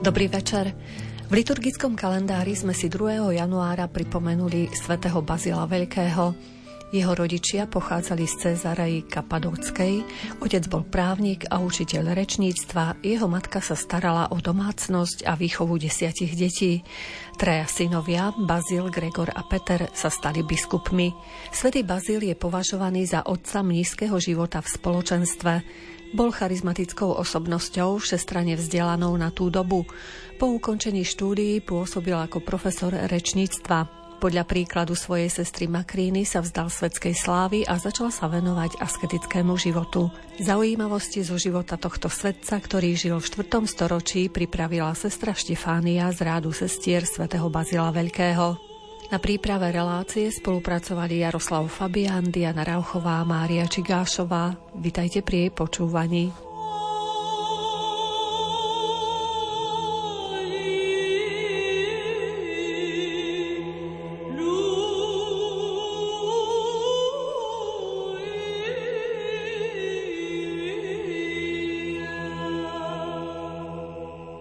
Dobrý 0.00 0.26
večer. 0.26 0.74
V 1.30 1.38
liturgickom 1.38 1.94
kalendári 1.94 2.58
sme 2.58 2.74
si 2.74 2.90
2. 2.90 3.30
januára 3.30 3.86
pripomenuli 3.86 4.66
svätého 4.74 5.22
Bazila 5.22 5.62
Veľkého. 5.70 6.59
Jeho 6.90 7.14
rodičia 7.14 7.70
pochádzali 7.70 8.26
z 8.26 8.34
Cezareji 8.34 9.06
Kapadockej, 9.06 10.02
otec 10.42 10.64
bol 10.66 10.82
právnik 10.82 11.46
a 11.46 11.62
učiteľ 11.62 12.18
rečníctva, 12.18 12.98
jeho 13.06 13.30
matka 13.30 13.62
sa 13.62 13.78
starala 13.78 14.26
o 14.34 14.42
domácnosť 14.42 15.22
a 15.22 15.38
výchovu 15.38 15.78
desiatich 15.78 16.34
detí. 16.34 16.82
Traja 17.38 17.70
synovia, 17.70 18.34
Bazil, 18.34 18.90
Gregor 18.90 19.30
a 19.30 19.46
Peter, 19.46 19.86
sa 19.94 20.10
stali 20.10 20.42
biskupmi. 20.42 21.14
Svetý 21.54 21.86
Bazil 21.86 22.26
je 22.26 22.34
považovaný 22.34 23.06
za 23.06 23.22
otca 23.22 23.62
mnízkeho 23.62 24.18
života 24.18 24.58
v 24.58 24.74
spoločenstve. 24.74 25.52
Bol 26.10 26.34
charizmatickou 26.34 27.14
osobnosťou, 27.22 28.02
všestrane 28.02 28.58
vzdelanou 28.58 29.14
na 29.14 29.30
tú 29.30 29.46
dobu. 29.46 29.86
Po 30.42 30.50
ukončení 30.50 31.06
štúdií 31.06 31.62
pôsobil 31.62 32.18
ako 32.18 32.42
profesor 32.42 32.90
rečníctva. 32.90 33.99
Podľa 34.20 34.44
príkladu 34.44 34.92
svojej 34.92 35.32
sestry 35.32 35.64
Makríny 35.64 36.28
sa 36.28 36.44
vzdal 36.44 36.68
svetskej 36.68 37.16
slávy 37.16 37.64
a 37.64 37.80
začal 37.80 38.12
sa 38.12 38.28
venovať 38.28 38.76
asketickému 38.76 39.56
životu. 39.56 40.12
Zaujímavosti 40.36 41.24
zo 41.24 41.40
života 41.40 41.80
tohto 41.80 42.12
svetca, 42.12 42.60
ktorý 42.60 43.00
žil 43.00 43.16
v 43.16 43.48
4. 43.48 43.64
storočí, 43.64 44.28
pripravila 44.28 44.92
sestra 44.92 45.32
Štefánia 45.32 46.12
z 46.12 46.20
rádu 46.20 46.52
sestier 46.52 47.08
svätého 47.08 47.48
Bazila 47.48 47.88
Veľkého. 47.96 48.60
Na 49.08 49.16
príprave 49.16 49.72
relácie 49.72 50.28
spolupracovali 50.28 51.24
Jaroslav 51.24 51.64
Fabian, 51.72 52.28
Diana 52.28 52.60
Rauchová, 52.60 53.24
Mária 53.24 53.64
Čigášová. 53.64 54.52
Vitajte 54.76 55.24
pri 55.24 55.48
jej 55.48 55.50
počúvaní. 55.50 56.49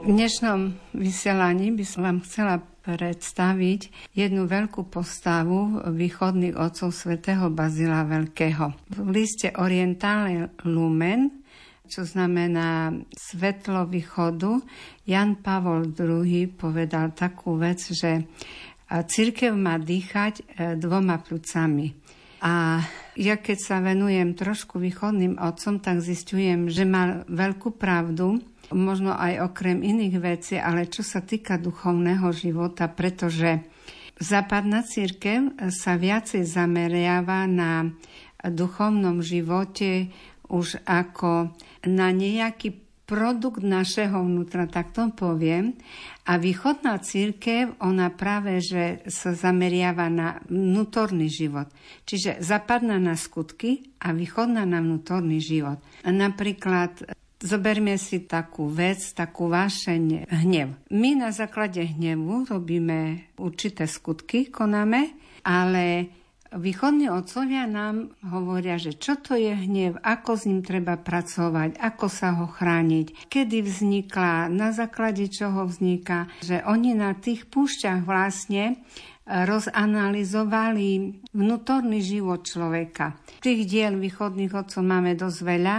Dnešnom 0.09 0.73
vysielaní 0.97 1.69
by 1.69 1.85
som 1.85 2.01
vám 2.01 2.19
chcela 2.25 2.57
predstaviť 2.81 4.09
jednu 4.17 4.49
veľkú 4.49 4.89
postavu 4.89 5.85
východných 5.85 6.57
otcov 6.57 6.89
svätého 6.89 7.53
Bazila 7.53 8.01
Veľkého. 8.09 8.73
V 8.89 9.09
liste 9.13 9.53
Orientálne 9.61 10.49
Lumen, 10.65 11.45
čo 11.85 12.09
znamená 12.09 12.89
svetlo 13.13 13.85
východu, 13.85 14.57
Jan 15.05 15.45
Pavol 15.45 15.93
II 15.93 16.57
povedal 16.57 17.13
takú 17.13 17.61
vec, 17.61 17.77
že 17.93 18.25
církev 18.89 19.53
má 19.53 19.77
dýchať 19.77 20.33
e, 20.33 20.43
dvoma 20.73 21.21
plúcami. 21.21 21.93
A 22.41 22.81
ja 23.13 23.35
keď 23.37 23.57
sa 23.61 23.77
venujem 23.77 24.33
trošku 24.33 24.81
východným 24.81 25.37
otcom, 25.37 25.77
tak 25.77 26.01
zistujem, 26.01 26.65
že 26.73 26.81
má 26.81 27.21
veľkú 27.29 27.77
pravdu, 27.77 28.41
možno 28.73 29.13
aj 29.13 29.49
okrem 29.51 29.81
iných 29.81 30.15
vecí, 30.21 30.55
ale 30.57 30.89
čo 30.89 31.01
sa 31.01 31.21
týka 31.21 31.57
duchovného 31.57 32.29
života, 32.33 32.89
pretože 32.89 33.65
západná 34.19 34.85
církev 34.85 35.57
sa 35.73 35.95
viacej 35.95 36.43
zameriava 36.45 37.49
na 37.49 37.89
duchovnom 38.43 39.19
živote 39.19 40.11
už 40.49 40.81
ako 40.87 41.53
na 41.85 42.09
nejaký 42.09 42.89
produkt 43.09 43.65
našeho 43.65 44.21
vnútra, 44.21 44.69
tak 44.69 44.93
to 44.93 45.09
poviem. 45.09 45.73
A 46.29 46.37
východná 46.37 47.01
církev, 47.01 47.73
ona 47.81 48.13
práve, 48.13 48.61
že 48.61 49.01
sa 49.09 49.33
zameriava 49.33 50.13
na 50.13 50.37
vnútorný 50.45 51.25
život. 51.25 51.73
Čiže 52.05 52.37
zapadná 52.37 53.01
na 53.01 53.17
skutky 53.17 53.97
a 53.97 54.13
východná 54.13 54.61
na 54.69 54.77
vnútorný 54.77 55.41
život. 55.41 55.81
Napríklad 56.05 57.17
Zoberme 57.39 57.95
si 57.95 58.27
takú 58.27 58.67
vec, 58.67 58.99
takú 59.15 59.47
vášeň 59.47 60.27
hnev. 60.27 60.75
My 60.91 61.15
na 61.15 61.31
základe 61.31 61.79
hnevu 61.79 62.43
robíme 62.43 63.31
určité 63.39 63.87
skutky, 63.87 64.51
konáme, 64.51 65.15
ale 65.47 66.11
východní 66.51 67.07
otcovia 67.07 67.63
nám 67.63 68.11
hovoria, 68.27 68.75
že 68.75 68.99
čo 68.99 69.15
to 69.15 69.39
je 69.39 69.55
hnev, 69.55 70.03
ako 70.03 70.35
s 70.35 70.51
ním 70.51 70.67
treba 70.67 70.99
pracovať, 70.99 71.79
ako 71.79 72.07
sa 72.11 72.35
ho 72.43 72.45
chrániť, 72.51 73.31
kedy 73.31 73.63
vznikla, 73.63 74.51
na 74.51 74.75
základe 74.75 75.31
čoho 75.31 75.63
vzniká, 75.63 76.27
že 76.43 76.59
oni 76.67 76.91
na 76.91 77.15
tých 77.15 77.47
púšťach 77.47 78.03
vlastne 78.03 78.83
rozanalizovali 79.29 81.21
vnútorný 81.37 82.01
život 82.01 82.43
človeka. 82.43 83.15
Tých 83.39 83.63
diel 83.69 83.95
východných 83.95 84.57
otcov 84.57 84.81
máme 84.81 85.13
dosť 85.13 85.39
veľa, 85.45 85.77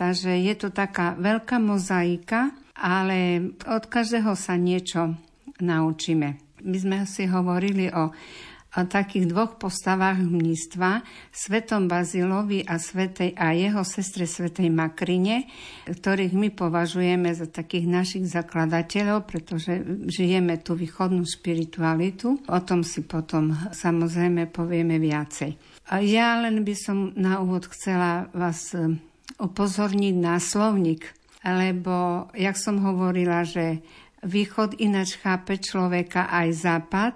Takže 0.00 0.32
je 0.32 0.54
to 0.56 0.72
taká 0.72 1.12
veľká 1.20 1.60
mozaika, 1.60 2.56
ale 2.72 3.52
od 3.68 3.84
každého 3.84 4.32
sa 4.32 4.56
niečo 4.56 5.12
naučíme. 5.60 6.40
My 6.64 6.76
sme 6.80 6.98
si 7.04 7.28
hovorili 7.28 7.92
o, 7.92 8.08
o 8.80 8.82
takých 8.88 9.28
dvoch 9.28 9.60
postavách 9.60 10.24
mnístva, 10.24 11.04
svetom 11.28 11.84
Bazilovi 11.84 12.64
a, 12.64 12.80
svetej, 12.80 13.36
a 13.36 13.52
jeho 13.52 13.84
sestre 13.84 14.24
svetej 14.24 14.72
Makrine, 14.72 15.44
ktorých 15.84 16.32
my 16.32 16.48
považujeme 16.48 17.28
za 17.36 17.44
takých 17.44 17.84
našich 17.84 18.24
zakladateľov, 18.24 19.28
pretože 19.28 19.84
žijeme 20.08 20.64
tú 20.64 20.80
východnú 20.80 21.28
spiritualitu. 21.28 22.40
O 22.48 22.60
tom 22.64 22.88
si 22.88 23.04
potom 23.04 23.52
samozrejme 23.68 24.48
povieme 24.48 24.96
viacej. 24.96 25.60
Ja 26.08 26.40
len 26.40 26.64
by 26.64 26.72
som 26.72 27.12
na 27.20 27.36
úvod 27.44 27.68
chcela 27.68 28.32
vás 28.32 28.72
upozorniť 29.38 30.14
na 30.18 30.40
slovník, 30.40 31.06
lebo, 31.46 32.28
jak 32.34 32.56
som 32.58 32.82
hovorila, 32.82 33.46
že 33.46 33.84
Východ 34.20 34.76
ináč 34.84 35.16
chápe 35.16 35.56
človeka 35.56 36.28
aj 36.28 36.48
západ, 36.52 37.14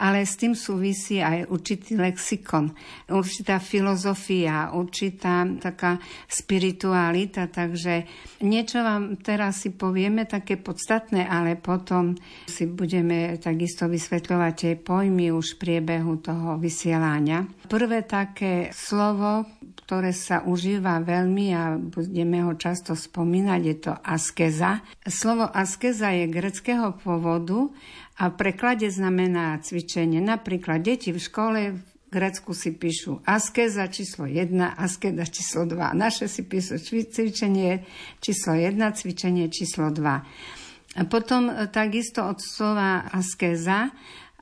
ale 0.00 0.24
s 0.24 0.40
tým 0.40 0.56
súvisí 0.56 1.20
aj 1.20 1.52
určitý 1.52 2.00
lexikon, 2.00 2.72
určitá 3.12 3.60
filozofia, 3.60 4.72
určitá 4.72 5.44
taká 5.60 6.00
spiritualita. 6.24 7.52
Takže 7.52 8.08
niečo 8.40 8.80
vám 8.80 9.20
teraz 9.20 9.68
si 9.68 9.76
povieme 9.76 10.24
také 10.24 10.56
podstatné, 10.56 11.28
ale 11.28 11.60
potom 11.60 12.16
si 12.48 12.64
budeme 12.64 13.36
takisto 13.36 13.84
vysvetľovať 13.84 14.52
tie 14.56 14.72
pojmy 14.80 15.28
už 15.36 15.56
v 15.56 15.60
priebehu 15.60 16.24
toho 16.24 16.56
vysielania. 16.56 17.44
Prvé 17.68 18.00
také 18.08 18.72
slovo, 18.72 19.44
ktoré 19.86 20.10
sa 20.10 20.42
užíva 20.42 20.98
veľmi 20.98 21.46
a 21.54 21.78
budeme 21.78 22.42
ho 22.42 22.58
často 22.58 22.98
spomínať, 22.98 23.60
je 23.62 23.76
to 23.78 23.94
askeza. 24.02 24.82
Slovo 25.06 25.46
askeza 25.46 26.10
je 26.10 26.26
greckého 26.26 26.90
pôvodu 26.98 27.70
a 28.18 28.26
v 28.26 28.34
preklade 28.34 28.90
znamená 28.90 29.62
cvičenie. 29.62 30.18
Napríklad 30.18 30.82
deti 30.82 31.14
v 31.14 31.22
škole 31.22 31.60
v 31.70 31.80
Grécku 32.10 32.50
si 32.50 32.74
píšu 32.74 33.22
askeza 33.22 33.86
číslo 33.86 34.26
1, 34.26 34.58
askeza 34.74 35.22
číslo 35.22 35.70
2. 35.70 35.94
Naše 35.94 36.26
si 36.26 36.42
píšu 36.42 36.82
cvičenie 36.82 37.86
číslo 38.18 38.58
1, 38.58 38.74
cvičenie 38.90 39.46
číslo 39.54 39.94
2. 39.94 40.98
A 40.98 41.02
potom 41.06 41.70
takisto 41.70 42.26
od 42.26 42.42
slova 42.42 43.06
askeza 43.14 43.94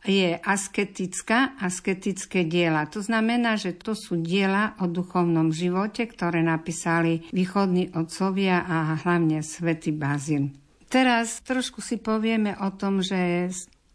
je 0.04 0.37
asketická, 0.37 1.56
asketické 1.56 2.44
diela. 2.44 2.84
To 2.93 3.00
znamená, 3.00 3.56
že 3.56 3.73
to 3.73 3.96
sú 3.96 4.20
diela 4.20 4.76
o 4.79 4.84
duchovnom 4.84 5.49
živote, 5.49 6.05
ktoré 6.05 6.44
napísali 6.44 7.25
východní 7.32 7.96
otcovia 7.96 8.62
a 8.69 9.00
hlavne 9.00 9.40
svätý 9.40 9.96
Bazil. 9.96 10.52
Teraz 10.93 11.40
trošku 11.43 11.81
si 11.81 11.99
povieme 11.99 12.55
o 12.61 12.69
tom, 12.76 13.00
že 13.00 13.50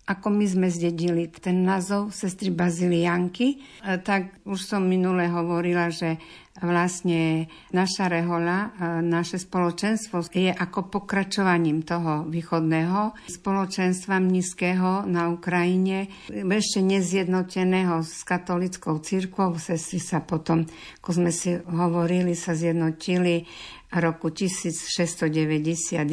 ako 0.09 0.33
my 0.33 0.45
sme 0.49 0.67
zdedili 0.73 1.29
ten 1.29 1.61
názov 1.61 2.09
sestry 2.09 2.49
Bazilianky, 2.49 3.47
e, 3.53 3.57
tak 4.01 4.41
už 4.41 4.57
som 4.57 4.81
minule 4.81 5.29
hovorila, 5.29 5.93
že 5.93 6.17
vlastne 6.61 7.47
naša 7.71 8.11
rehoľa, 8.11 8.79
naše 9.03 9.39
spoločenstvo 9.39 10.27
je 10.31 10.51
ako 10.51 10.91
pokračovaním 10.91 11.83
toho 11.83 12.27
východného 12.27 13.15
spoločenstva 13.31 14.19
mnízkeho 14.19 15.07
na 15.07 15.31
Ukrajine, 15.31 16.11
ešte 16.31 16.83
nezjednoteného 16.83 18.03
s 18.03 18.27
katolickou 18.27 18.99
církvou. 18.99 19.55
Sestry 19.55 19.99
sa 20.03 20.19
potom, 20.19 20.67
ako 21.03 21.09
sme 21.15 21.31
si 21.31 21.55
hovorili, 21.55 22.35
sa 22.35 22.51
zjednotili 22.55 23.47
roku 23.89 24.29
1691 24.29 26.05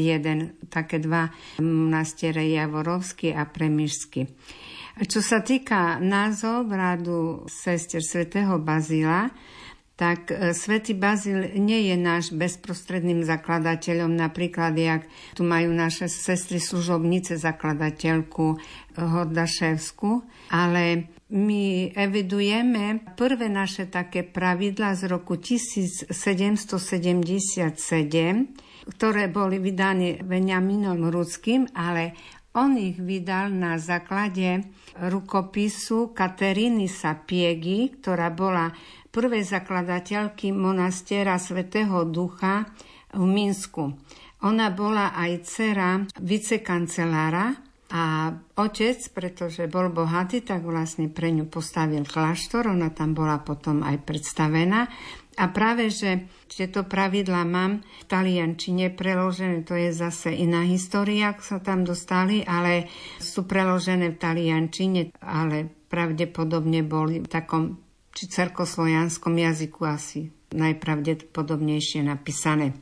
také 0.72 0.96
dva 0.96 1.28
monastiere 1.60 2.48
Javorovský 2.48 3.36
a 3.36 3.44
Premišský. 3.44 4.24
Čo 4.96 5.20
sa 5.20 5.44
týka 5.44 6.00
názov 6.00 6.72
rádu 6.72 7.44
sestier 7.52 8.00
svätého 8.00 8.56
Bazila, 8.56 9.28
tak 9.96 10.28
e, 10.28 10.52
svätý 10.52 10.92
Bazil 10.92 11.56
nie 11.56 11.88
je 11.88 11.96
náš 11.96 12.30
bezprostredným 12.36 13.24
zakladateľom, 13.24 14.12
napríklad 14.12 14.76
jak 14.76 15.08
tu 15.32 15.42
majú 15.42 15.72
naše 15.72 16.06
sestry 16.12 16.60
služobnice 16.60 17.40
zakladateľku 17.40 18.60
Hordaševsku, 18.96 20.10
ale 20.52 21.08
my 21.32 21.90
evidujeme 21.96 23.02
prvé 23.16 23.48
naše 23.50 23.90
také 23.90 24.22
pravidla 24.22 24.94
z 24.94 25.10
roku 25.10 25.40
1777, 25.40 26.12
ktoré 28.86 29.26
boli 29.26 29.58
vydané 29.58 30.22
Veniaminom 30.22 31.10
Rudským, 31.10 31.66
ale 31.74 32.14
on 32.56 32.78
ich 32.80 32.96
vydal 32.96 33.52
na 33.52 33.76
základe 33.76 34.64
rukopisu 34.96 36.16
Kateríny 36.16 36.88
Sapiegi, 36.88 37.92
ktorá 38.00 38.32
bola 38.32 38.72
prvej 39.16 39.48
zakladateľky 39.48 40.52
monastiera 40.52 41.40
Svetého 41.40 42.04
Ducha 42.04 42.68
v 43.16 43.24
Minsku. 43.24 43.96
Ona 44.44 44.68
bola 44.76 45.16
aj 45.16 45.32
dcera 45.48 46.04
vicekancelára 46.20 47.56
a 47.96 48.28
otec, 48.60 49.00
pretože 49.16 49.64
bol 49.72 49.88
bohatý, 49.88 50.44
tak 50.44 50.68
vlastne 50.68 51.08
pre 51.08 51.32
ňu 51.32 51.48
postavil 51.48 52.04
kláštor, 52.04 52.68
ona 52.68 52.92
tam 52.92 53.16
bola 53.16 53.40
potom 53.40 53.80
aj 53.80 54.04
predstavená. 54.04 54.84
A 55.36 55.44
práve, 55.48 55.88
že 55.88 56.28
tieto 56.52 56.84
pravidla 56.84 57.48
mám 57.48 57.84
v 57.84 58.04
taliančine 58.08 58.92
preložené, 58.92 59.64
to 59.64 59.76
je 59.76 59.96
zase 59.96 60.32
iná 60.32 60.64
história, 60.68 61.32
ak 61.32 61.40
sa 61.40 61.56
tam 61.60 61.88
dostali, 61.88 62.44
ale 62.44 62.88
sú 63.16 63.48
preložené 63.48 64.12
v 64.12 64.20
taliančine, 64.20 65.00
ale 65.24 65.68
pravdepodobne 65.88 66.84
boli 66.84 67.24
v 67.24 67.28
takom 67.28 67.85
či 68.16 68.32
cerkoslojanskom 68.32 69.36
jazyku 69.36 69.84
asi 69.84 70.32
najpravdepodobnejšie 70.56 72.00
napísané. 72.00 72.72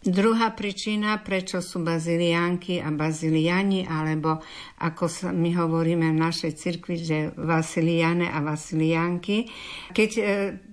Druhá 0.00 0.56
príčina, 0.56 1.20
prečo 1.20 1.60
sú 1.60 1.84
baziliánky 1.84 2.80
a 2.80 2.88
baziliani, 2.88 3.84
alebo 3.84 4.40
ako 4.80 5.28
my 5.28 5.52
hovoríme 5.52 6.08
v 6.16 6.22
našej 6.24 6.56
cirkvi, 6.56 6.96
že 6.96 7.18
vasiliane 7.36 8.32
a 8.32 8.40
vasiliánky, 8.40 9.52
keď 9.92 10.10
e, 10.16 10.22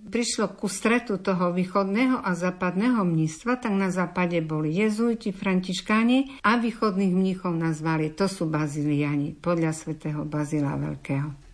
prišlo 0.08 0.56
ku 0.56 0.72
stretu 0.72 1.20
toho 1.20 1.52
východného 1.52 2.24
a 2.24 2.32
západného 2.40 3.04
mnístva, 3.04 3.60
tak 3.60 3.76
na 3.76 3.92
západe 3.92 4.40
boli 4.40 4.72
jezuiti, 4.72 5.36
františkáni 5.36 6.40
a 6.48 6.56
východných 6.56 7.12
mníchov 7.12 7.52
nazvali, 7.52 8.16
to 8.16 8.32
sú 8.32 8.48
baziliani, 8.48 9.36
podľa 9.36 9.76
svätého 9.76 10.24
Bazila 10.24 10.80
Veľkého. 10.80 11.47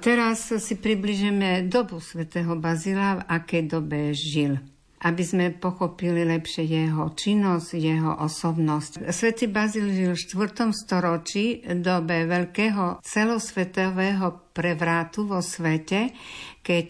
Teraz 0.00 0.48
si 0.48 0.74
približíme 0.80 1.68
dobu 1.68 2.00
svätého 2.00 2.56
Bazila, 2.56 3.20
v 3.20 3.26
akej 3.28 3.62
dobe 3.68 4.16
žil 4.16 4.56
aby 5.00 5.24
sme 5.24 5.56
pochopili 5.56 6.28
lepšie 6.28 6.68
jeho 6.68 7.16
činnosť, 7.16 7.68
jeho 7.72 8.20
osobnosť. 8.20 9.08
Svetý 9.08 9.48
Bazil 9.48 9.88
žil 9.88 10.12
v 10.12 10.20
4. 10.20 10.76
storočí 10.76 11.64
dobe 11.80 12.28
veľkého 12.28 13.00
celosvetového 13.00 14.52
prevrátu 14.52 15.24
vo 15.24 15.40
svete, 15.40 16.12
keď 16.60 16.88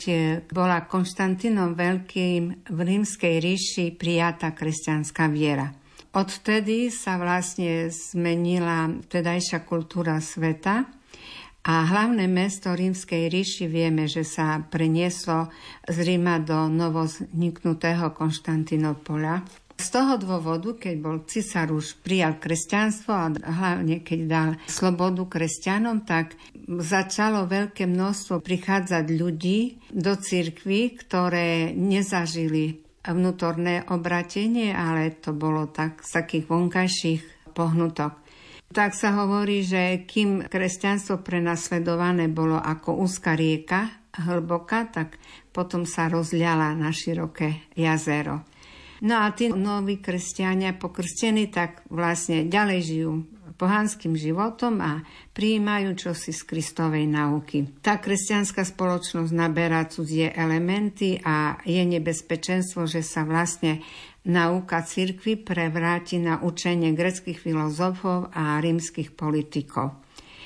bola 0.51 0.91
Konštantínom 0.91 1.79
Veľkým 1.79 2.67
v 2.67 2.79
rímskej 2.83 3.39
ríši 3.39 3.95
prijatá 3.95 4.59
kresťanská 4.59 5.31
viera. 5.31 5.71
Odtedy 6.11 6.91
sa 6.91 7.15
vlastne 7.15 7.87
zmenila 7.95 8.91
tedajšia 9.07 9.63
kultúra 9.63 10.19
sveta 10.19 10.99
a 11.61 11.85
hlavné 11.85 12.25
mesto 12.25 12.73
rímskej 12.73 13.29
ríši 13.29 13.69
vieme, 13.69 14.09
že 14.09 14.25
sa 14.25 14.65
prenieslo 14.65 15.53
z 15.85 15.97
Ríma 16.01 16.41
do 16.41 16.73
novozniknutého 16.73 18.17
Konštantinopola. 18.17 19.45
Z 19.81 19.97
toho 19.97 20.21
dôvodu, 20.21 20.77
keď 20.77 20.95
bol 21.01 21.17
cisár 21.25 21.73
už 21.73 22.01
prijal 22.01 22.37
kresťanstvo 22.37 23.13
a 23.13 23.29
hlavne 23.33 24.01
keď 24.05 24.21
dal 24.29 24.51
slobodu 24.69 25.25
kresťanom, 25.25 26.05
tak 26.05 26.37
začalo 26.69 27.49
veľké 27.49 27.89
množstvo 27.89 28.45
prichádzať 28.45 29.05
ľudí 29.13 29.81
do 29.93 30.17
cirkvy, 30.17 30.97
ktoré 31.01 31.73
nezažili 31.77 32.81
vnútorné 33.05 33.89
obratenie, 33.89 34.73
ale 34.77 35.17
to 35.17 35.33
bolo 35.33 35.69
tak 35.73 36.05
z 36.05 36.25
takých 36.25 36.45
vonkajších 36.49 37.53
pohnutok. 37.57 38.21
Tak 38.71 38.95
sa 38.95 39.11
hovorí, 39.19 39.67
že 39.67 40.07
kým 40.07 40.47
kresťanstvo 40.47 41.27
prenasledované 41.27 42.31
bolo 42.31 42.55
ako 42.55 43.03
úzka 43.03 43.35
rieka, 43.35 44.07
hlboká, 44.15 44.87
tak 44.95 45.19
potom 45.51 45.83
sa 45.83 46.07
rozliala 46.07 46.79
na 46.79 46.95
široké 46.95 47.67
jazero. 47.75 48.47
No 49.01 49.27
a 49.27 49.33
tí 49.35 49.51
noví 49.51 49.99
kresťania 49.99 50.79
pokrstení 50.79 51.51
tak 51.51 51.83
vlastne 51.91 52.47
ďalej 52.47 52.81
žijú 52.85 53.13
pohanským 53.61 54.17
životom 54.17 54.81
a 54.81 55.05
prijímajú 55.37 55.93
čosi 55.93 56.33
z 56.33 56.49
Kristovej 56.49 57.05
nauky. 57.05 57.69
Tá 57.85 58.01
kresťanská 58.01 58.65
spoločnosť 58.65 59.29
naberá 59.37 59.85
cudzie 59.85 60.33
elementy 60.33 61.21
a 61.21 61.61
je 61.69 61.85
nebezpečenstvo, 61.85 62.89
že 62.89 63.05
sa 63.05 63.29
vlastne 63.29 63.85
nauka 64.25 64.81
cirkvy 64.81 65.37
prevráti 65.45 66.17
na 66.17 66.41
učenie 66.41 66.97
greckých 66.97 67.37
filozofov 67.37 68.33
a 68.33 68.57
rímskych 68.65 69.13
politikov. 69.13 70.01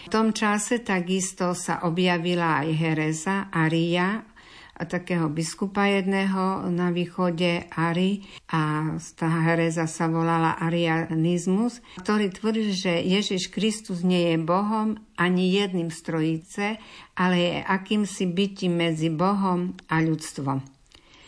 V 0.05 0.13
tom 0.13 0.37
čase 0.37 0.85
takisto 0.85 1.57
sa 1.57 1.81
objavila 1.87 2.61
aj 2.61 2.69
hereza 2.77 3.37
Aria, 3.49 4.34
takého 4.83 5.31
biskupa 5.31 5.87
jedného 5.87 6.67
na 6.75 6.91
východe 6.91 7.71
Ari 7.71 8.27
a 8.51 8.95
tá 9.15 9.31
hereza 9.47 9.87
sa 9.87 10.11
volala 10.11 10.59
arianizmus, 10.59 11.79
ktorý 12.03 12.35
tvrdí, 12.35 12.75
že 12.75 12.99
Ježiš 12.99 13.55
Kristus 13.55 14.03
nie 14.03 14.35
je 14.35 14.39
Bohom 14.43 14.99
ani 15.15 15.55
jedným 15.55 15.95
strojice, 15.95 16.83
ale 17.15 17.37
je 17.39 17.57
akýmsi 17.63 18.27
bytím 18.27 18.83
medzi 18.83 19.15
Bohom 19.15 19.79
a 19.87 20.03
ľudstvom. 20.03 20.75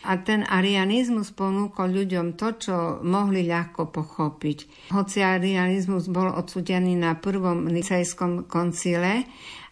A 0.07 0.15
ten 0.23 0.47
arianizmus 0.47 1.35
ponúkol 1.35 1.91
ľuďom 1.91 2.39
to, 2.39 2.47
čo 2.55 2.75
mohli 3.03 3.43
ľahko 3.43 3.91
pochopiť. 3.91 4.87
Hoci 4.95 5.19
arianizmus 5.19 6.07
bol 6.07 6.31
odsudený 6.31 6.95
na 6.95 7.19
prvom 7.19 7.67
nicejskom 7.67 8.47
koncile, 8.47 9.27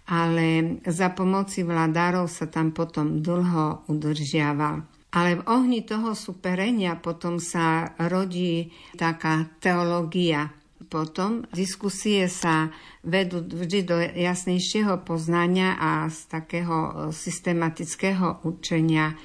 ale 0.06 0.80
za 0.86 1.10
pomoci 1.14 1.66
vladárov 1.66 2.30
sa 2.30 2.46
tam 2.46 2.70
potom 2.70 3.26
dlho 3.26 3.90
udržiaval. 3.90 4.86
Ale 5.16 5.40
v 5.40 5.46
ohni 5.48 5.82
toho 5.82 6.12
superenia 6.12 7.00
potom 7.00 7.40
sa 7.40 7.96
rodí 7.98 8.70
taká 9.00 9.48
teológia. 9.64 10.52
Potom 10.86 11.48
diskusie 11.56 12.28
sa 12.30 12.70
vedú 13.02 13.42
vždy 13.42 13.80
do 13.88 13.98
jasnejšieho 13.98 15.02
poznania 15.08 15.80
a 15.80 16.12
z 16.12 16.20
takého 16.30 17.10
systematického 17.10 18.44
učenia 18.44 19.16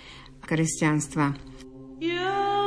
kresťanstva. 0.47 1.37
Yeah. 2.01 2.60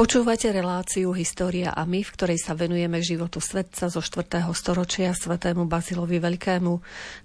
Počúvate 0.00 0.48
reláciu 0.48 1.12
História 1.12 1.76
a 1.76 1.84
my, 1.84 2.00
v 2.00 2.14
ktorej 2.16 2.40
sa 2.40 2.56
venujeme 2.56 3.04
životu 3.04 3.36
svetca 3.36 3.92
zo 3.92 4.00
4. 4.00 4.48
storočia 4.56 5.12
svetému 5.12 5.68
Bazilovi 5.68 6.16
Veľkému. 6.16 6.72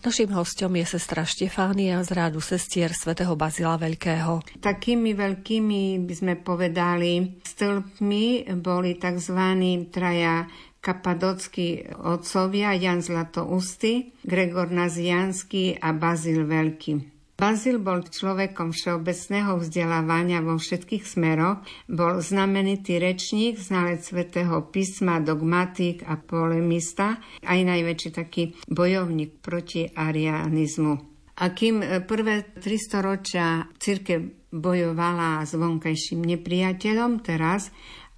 Naším 0.04 0.36
hostom 0.36 0.76
je 0.76 0.84
sestra 0.84 1.24
Štefánia 1.24 2.04
z 2.04 2.12
rádu 2.12 2.44
sestier 2.44 2.92
svätého 2.92 3.32
Bazila 3.40 3.80
Veľkého. 3.80 4.60
Takými 4.60 5.16
veľkými 5.16 6.04
by 6.04 6.14
sme 6.20 6.36
povedali 6.36 7.40
stĺpmi 7.48 8.52
boli 8.60 9.00
tzv. 9.00 9.40
traja 9.88 10.44
kapadockí 10.84 11.96
otcovia 11.96 12.76
Jan 12.76 13.00
Zlatousty, 13.00 14.20
Gregor 14.20 14.68
Nazianský 14.76 15.80
a 15.80 15.96
Bazil 15.96 16.44
Veľký. 16.44 17.15
Bazil 17.36 17.84
bol 17.84 18.00
človekom 18.00 18.72
všeobecného 18.72 19.60
vzdelávania 19.60 20.40
vo 20.40 20.56
všetkých 20.56 21.04
smeroch, 21.04 21.68
bol 21.92 22.24
znamenitý 22.24 22.96
rečník, 22.96 23.60
znalec 23.60 24.08
svätého 24.08 24.64
písma, 24.72 25.20
dogmatik 25.20 26.08
a 26.08 26.16
polemista, 26.16 27.20
aj 27.44 27.60
najväčší 27.60 28.10
taký 28.16 28.56
bojovník 28.72 29.44
proti 29.44 29.84
arianizmu. 29.84 31.16
A 31.36 31.52
kým 31.52 32.08
prvé 32.08 32.56
300 32.56 33.04
ročia 33.04 33.68
církev 33.76 34.48
bojovala 34.56 35.44
s 35.44 35.60
vonkajším 35.60 36.24
nepriateľom, 36.24 37.20
teraz 37.20 37.68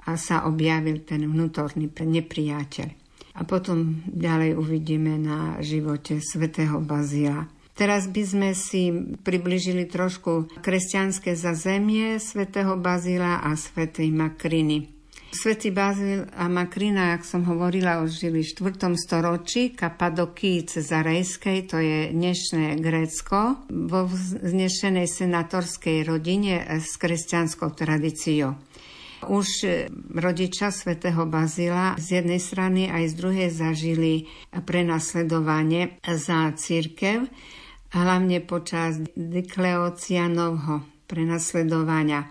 a 0.06 0.14
sa 0.14 0.46
objavil 0.46 1.02
ten 1.02 1.26
vnútorný 1.26 1.90
nepriateľ. 1.90 2.90
A 3.38 3.46
potom 3.46 4.06
ďalej 4.06 4.58
uvidíme 4.58 5.18
na 5.18 5.58
živote 5.66 6.22
svätého 6.22 6.78
Bazila. 6.82 7.57
Teraz 7.78 8.10
by 8.10 8.24
sme 8.26 8.50
si 8.58 8.90
približili 9.22 9.86
trošku 9.86 10.50
kresťanské 10.66 11.38
zazemie 11.38 12.18
svätého 12.18 12.74
Bazila 12.74 13.38
a 13.46 13.54
svätej 13.54 14.10
Makriny. 14.10 14.90
Svetý 15.30 15.70
Bazil 15.70 16.26
a 16.34 16.50
Makrina, 16.50 17.14
jak 17.14 17.22
som 17.22 17.46
hovorila, 17.46 18.02
už 18.02 18.18
žili 18.18 18.42
v 18.42 18.74
4. 18.74 18.98
storočí 18.98 19.78
Kapadokii 19.78 20.66
Cezarejskej, 20.66 21.70
to 21.70 21.78
je 21.78 22.10
dnešné 22.18 22.82
Grécko, 22.82 23.62
vo 23.70 24.10
vznešenej 24.10 25.06
senatorskej 25.06 26.02
rodine 26.02 26.66
s 26.66 26.98
kresťanskou 26.98 27.78
tradíciou. 27.78 28.58
Už 29.30 29.70
rodičia 30.18 30.74
svätého 30.74 31.30
Bazila 31.30 31.94
z 32.02 32.22
jednej 32.22 32.42
strany 32.42 32.90
aj 32.90 33.06
z 33.06 33.14
druhej 33.14 33.50
zažili 33.54 34.26
prenasledovanie 34.66 36.02
za 36.02 36.50
církev 36.58 37.30
hlavne 37.94 38.44
počas 38.44 39.00
Dikleocianovho 39.16 40.98
prenasledovania. 41.08 42.28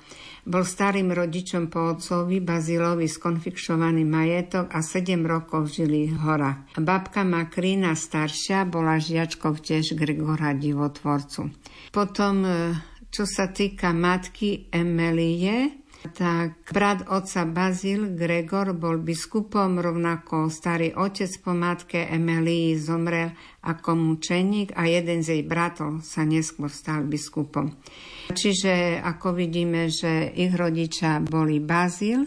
Bol 0.46 0.62
starým 0.62 1.10
rodičom 1.10 1.66
po 1.66 1.98
otcovi 1.98 2.38
Bazilovi 2.38 3.10
skonfikšovaný 3.10 4.06
majetok 4.06 4.70
a 4.70 4.78
7 4.78 5.18
rokov 5.26 5.74
žili 5.74 6.06
horách. 6.06 6.78
Babka 6.78 7.26
Makrina 7.26 7.98
staršia 7.98 8.62
bola 8.62 9.02
žiačkou 9.02 9.58
tiež 9.58 9.98
Gregora 9.98 10.54
Divotvorcu. 10.54 11.50
Potom, 11.90 12.46
e, 12.46 12.78
čo 13.10 13.26
sa 13.26 13.50
týka 13.50 13.90
matky 13.90 14.70
Emelie, 14.70 15.82
tak 16.10 16.70
brat 16.70 17.06
otca 17.10 17.46
Bazil 17.46 18.14
Gregor 18.14 18.74
bol 18.74 19.02
biskupom, 19.02 19.78
rovnako 19.80 20.50
starý 20.50 20.94
otec 20.94 21.30
po 21.42 21.54
matke 21.54 22.06
Emelii 22.06 22.78
zomrel 22.78 23.34
ako 23.62 23.94
mučeník 23.94 24.74
a 24.74 24.86
jeden 24.86 25.26
z 25.26 25.38
jej 25.38 25.44
bratov 25.46 26.04
sa 26.06 26.22
neskôr 26.22 26.70
stal 26.70 27.06
biskupom. 27.06 27.74
Čiže 28.30 29.02
ako 29.02 29.34
vidíme, 29.34 29.90
že 29.90 30.30
ich 30.34 30.54
rodičia 30.54 31.22
boli 31.22 31.58
Bazil 31.58 32.26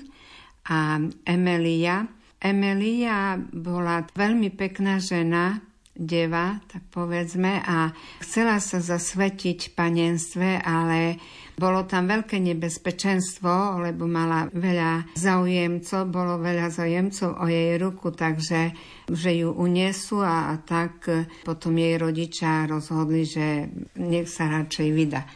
a 0.67 0.99
Emelia. 1.27 2.03
Emelia 2.39 3.35
bola 3.39 4.03
veľmi 4.03 4.51
pekná 4.55 5.03
žena, 5.03 5.59
deva, 5.99 6.63
tak 6.71 6.87
povedzme, 6.95 7.59
a 7.59 7.91
chcela 8.23 8.63
sa 8.63 8.79
zasvetiť 8.79 9.75
panenstve, 9.75 10.63
ale 10.63 11.19
bolo 11.59 11.83
tam 11.83 12.07
veľké 12.07 12.39
nebezpečenstvo, 12.39 13.83
lebo 13.83 14.07
mala 14.07 14.47
veľa 14.47 15.11
zaujemcov, 15.19 16.07
bolo 16.07 16.39
veľa 16.39 16.71
zaujemcov 16.71 17.43
o 17.43 17.45
jej 17.51 17.75
ruku, 17.75 18.15
takže 18.15 18.71
že 19.11 19.31
ju 19.43 19.51
unesú 19.51 20.23
a, 20.23 20.55
a 20.55 20.63
tak 20.63 21.11
potom 21.43 21.75
jej 21.75 21.99
rodičia 21.99 22.63
rozhodli, 22.63 23.27
že 23.27 23.67
nech 23.99 24.31
sa 24.31 24.47
radšej 24.47 24.87
vydá. 24.95 25.27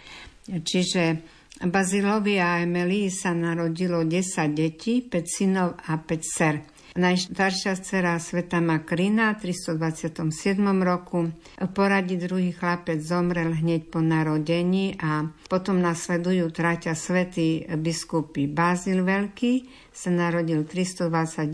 Čiže 0.48 1.04
Bazilovi 1.64 2.40
a 2.44 2.60
Emilii 2.60 3.08
sa 3.08 3.32
narodilo 3.32 4.04
10 4.04 4.52
detí, 4.52 5.06
5 5.06 5.24
synov 5.24 5.70
a 5.88 5.96
5 5.96 6.20
ser. 6.24 6.56
Najstaršia 6.94 7.74
dcera 7.74 8.22
Sveta 8.22 8.62
Makrina 8.62 9.34
v 9.34 9.50
327 9.50 10.22
roku. 10.86 11.34
Poradí 11.74 12.22
druhý 12.22 12.54
chlapec 12.54 13.02
zomrel 13.02 13.50
hneď 13.50 13.90
po 13.90 13.98
narodení 13.98 14.94
a 15.02 15.26
potom 15.50 15.82
nasledujú 15.82 16.54
traťa 16.54 16.94
svätý 16.94 17.66
biskupy. 17.66 18.46
Bazil 18.46 19.02
Veľký 19.02 19.66
sa 19.90 20.14
narodil 20.14 20.62
v 20.70 20.86
329 20.86 21.50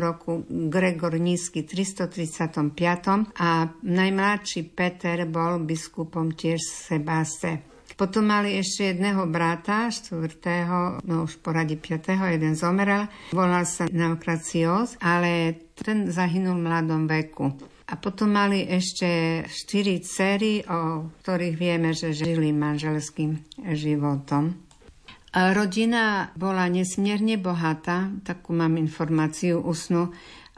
roku, 0.00 0.48
Gregor 0.48 1.20
Nízky 1.20 1.60
v 1.60 1.84
335 1.84 3.36
a 3.36 3.68
najmladší 3.84 4.64
Peter 4.72 5.28
bol 5.28 5.60
biskupom 5.60 6.32
tiež 6.32 6.56
Sebaste. 6.88 7.69
Potom 8.00 8.32
mali 8.32 8.56
ešte 8.56 8.96
jedného 8.96 9.28
brata, 9.28 9.92
štvrtého, 9.92 11.04
no 11.04 11.28
už 11.28 11.36
poradí 11.44 11.76
piatého, 11.76 12.24
jeden 12.32 12.56
zomrel. 12.56 13.04
Volal 13.28 13.68
sa 13.68 13.84
Naukracios, 13.92 14.96
ale 15.04 15.52
ten 15.76 16.08
zahynul 16.08 16.56
v 16.56 16.64
mladom 16.64 17.04
veku. 17.04 17.52
A 17.92 18.00
potom 18.00 18.32
mali 18.32 18.64
ešte 18.64 19.44
štyri 19.44 20.00
cery, 20.00 20.64
o 20.64 21.12
ktorých 21.20 21.56
vieme, 21.60 21.92
že 21.92 22.16
žili 22.16 22.56
manželským 22.56 23.36
životom. 23.76 24.56
A 25.36 25.52
rodina 25.52 26.32
bola 26.40 26.72
nesmierne 26.72 27.36
bohatá, 27.36 28.08
takú 28.24 28.56
mám 28.56 28.80
informáciu 28.80 29.60
usnú, 29.60 30.08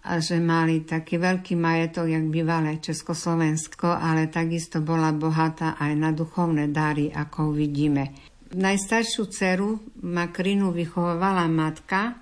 a 0.03 0.19
že 0.19 0.43
mali 0.43 0.83
taký 0.83 1.15
veľký 1.23 1.55
majetok, 1.55 2.11
jak 2.11 2.27
bývalé 2.27 2.83
Československo, 2.83 3.87
ale 3.87 4.27
takisto 4.27 4.83
bola 4.83 5.15
bohatá 5.15 5.79
aj 5.79 5.93
na 5.95 6.11
duchovné 6.11 6.75
dary, 6.75 7.07
ako 7.15 7.55
vidíme. 7.55 8.11
Najstaršiu 8.53 9.23
dceru 9.31 9.71
Makrinu 10.03 10.75
vychovala 10.75 11.47
matka 11.47 12.19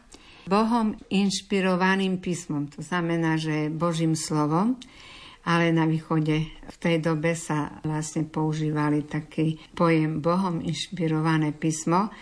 Bohom 0.47 0.95
inšpirovaným 1.09 2.21
písmom, 2.21 2.69
to 2.69 2.85
znamená, 2.85 3.41
že 3.41 3.73
Božím 3.73 4.13
slovom, 4.13 4.77
ale 5.43 5.73
na 5.73 5.89
východe 5.89 6.53
v 6.53 6.77
tej 6.77 7.01
dobe 7.01 7.33
sa 7.33 7.81
vlastne 7.81 8.29
používali 8.29 9.09
taký 9.09 9.57
pojem 9.73 10.21
Bohom 10.21 10.61
inšpirované 10.61 11.57
písmo, 11.57 12.13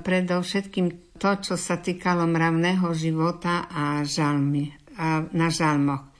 predovšetkým 0.00 1.14
to, 1.20 1.30
čo 1.38 1.54
sa 1.54 1.78
týkalo 1.78 2.26
mravného 2.26 2.90
života 2.96 3.70
a 3.70 4.02
žalmy, 4.02 4.81
na 5.32 5.48
žalmoch. 5.48 6.12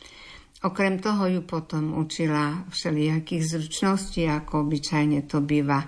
Okrem 0.62 1.02
toho 1.02 1.26
ju 1.26 1.42
potom 1.42 1.98
učila 1.98 2.70
všelijakých 2.70 3.42
zručností, 3.42 4.30
ako 4.30 4.62
obyčajne 4.62 5.26
to 5.26 5.42
býva 5.42 5.82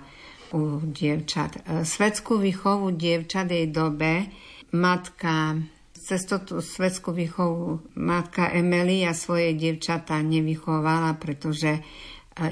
u 0.51 0.83
dievčat. 0.83 1.63
E, 1.63 1.87
svetskú 1.87 2.35
výchovu 2.35 2.91
dievčat 2.91 3.47
jej 3.47 3.71
dobe 3.71 4.27
matka 4.75 5.63
cez 6.05 6.21
tú 6.29 6.61
svetskú 6.61 7.15
výchovu 7.17 7.81
matka 7.97 8.53
Emilia 8.53 9.17
svoje 9.17 9.57
dievčatá 9.57 10.21
nevychovala, 10.21 11.17
pretože 11.17 11.79
e, 11.79 11.81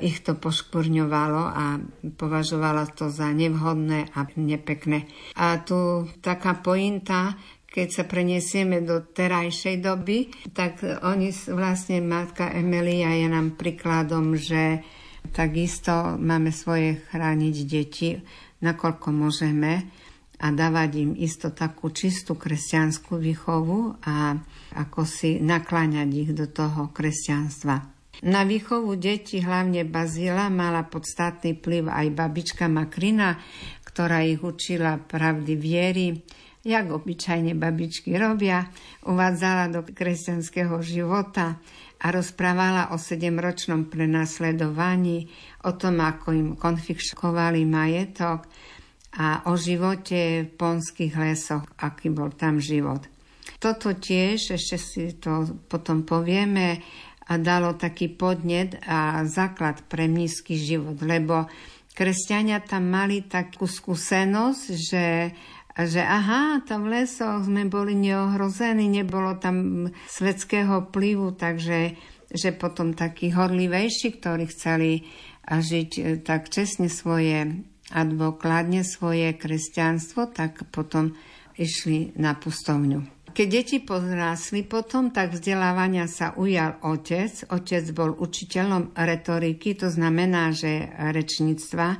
ich 0.01 0.25
to 0.25 0.33
poškvrňovalo 0.33 1.43
a 1.53 1.77
považovala 2.17 2.89
to 2.97 3.13
za 3.13 3.29
nevhodné 3.29 4.09
a 4.15 4.25
nepekné. 4.39 5.05
A 5.37 5.61
tu 5.61 6.09
taká 6.23 6.57
pointa, 6.57 7.37
keď 7.73 7.87
sa 7.89 8.03
preniesieme 8.05 8.85
do 8.85 9.01
terajšej 9.01 9.81
doby, 9.81 10.29
tak 10.53 10.85
oni 10.85 11.33
vlastne 11.49 12.05
matka 12.05 12.53
Emilia 12.53 13.17
je 13.17 13.25
nám 13.25 13.57
príkladom, 13.57 14.37
že 14.37 14.85
takisto 15.33 16.21
máme 16.21 16.53
svoje 16.53 17.01
chrániť 17.09 17.55
deti, 17.65 18.21
nakoľko 18.61 19.09
môžeme 19.09 19.89
a 20.37 20.47
dávať 20.53 20.91
im 21.01 21.11
isto 21.17 21.49
takú 21.49 21.89
čistú 21.89 22.37
kresťanskú 22.37 23.17
výchovu 23.17 24.05
a 24.05 24.37
ako 24.77 25.01
si 25.09 25.41
nakláňať 25.41 26.09
ich 26.13 26.31
do 26.37 26.45
toho 26.45 26.93
kresťanstva. 26.93 27.89
Na 28.21 28.45
výchovu 28.45 28.93
detí, 29.01 29.41
hlavne 29.41 29.81
Bazila, 29.89 30.45
mala 30.53 30.85
podstatný 30.85 31.57
vplyv 31.57 31.89
aj 31.89 32.07
babička 32.13 32.69
Makrina, 32.69 33.41
ktorá 33.81 34.21
ich 34.21 34.39
učila 34.39 35.01
pravdy 35.01 35.53
viery, 35.57 36.21
jak 36.63 36.85
obyčajne 36.87 37.59
babičky 37.59 38.15
robia, 38.15 38.71
uvádzala 39.03 39.67
do 39.67 39.83
kresťanského 39.83 40.79
života 40.79 41.59
a 41.99 42.05
rozprávala 42.11 42.95
o 42.95 42.97
sedemročnom 42.97 43.91
prenasledovaní, 43.91 45.27
o 45.67 45.75
tom, 45.75 45.99
ako 45.99 46.27
im 46.31 46.49
konfiškovali 46.55 47.67
majetok 47.67 48.47
a 49.19 49.47
o 49.51 49.59
živote 49.59 50.47
v 50.47 50.49
ponských 50.55 51.13
lesoch, 51.19 51.67
aký 51.79 52.09
bol 52.09 52.31
tam 52.31 52.63
život. 52.63 53.03
Toto 53.59 53.95
tiež, 53.95 54.55
ešte 54.55 54.77
si 54.79 55.03
to 55.19 55.47
potom 55.67 56.03
povieme, 56.03 56.83
a 57.23 57.39
dalo 57.39 57.79
taký 57.79 58.11
podnet 58.11 58.75
a 58.83 59.23
základ 59.23 59.79
pre 59.87 60.11
mnízky 60.11 60.59
život, 60.59 60.99
lebo 60.99 61.47
kresťania 61.95 62.59
tam 62.59 62.91
mali 62.91 63.23
takú 63.23 63.63
skúsenosť, 63.63 64.63
že 64.75 65.31
že 65.73 66.01
aha, 66.05 66.61
tam 66.69 66.85
v 66.85 67.01
lesoch 67.01 67.49
sme 67.49 67.65
boli 67.65 67.97
neohrození, 67.97 68.85
nebolo 68.85 69.37
tam 69.41 69.89
svetského 70.05 70.93
plivu, 70.93 71.33
takže 71.33 71.97
že 72.33 72.49
potom 72.53 72.97
takí 72.97 73.29
horlivejší, 73.33 74.17
ktorí 74.17 74.49
chceli 74.49 75.05
žiť 75.45 75.89
e, 75.97 76.01
tak 76.21 76.49
čestne 76.49 76.89
svoje 76.89 77.61
alebo 77.93 78.33
kladne 78.33 78.81
svoje 78.81 79.37
kresťanstvo, 79.37 80.33
tak 80.33 80.65
potom 80.73 81.13
išli 81.61 82.17
na 82.17 82.33
pustovňu. 82.33 83.05
Keď 83.33 83.47
deti 83.49 83.77
pozrásli 83.81 84.61
potom, 84.61 85.09
tak 85.09 85.33
vzdelávania 85.33 86.05
sa 86.05 86.37
ujal 86.37 86.77
otec. 86.85 87.49
Otec 87.49 87.85
bol 87.93 88.13
učiteľom 88.13 88.93
retoriky, 88.93 89.73
to 89.73 89.89
znamená, 89.89 90.53
že 90.53 90.89
rečníctva. 90.93 91.97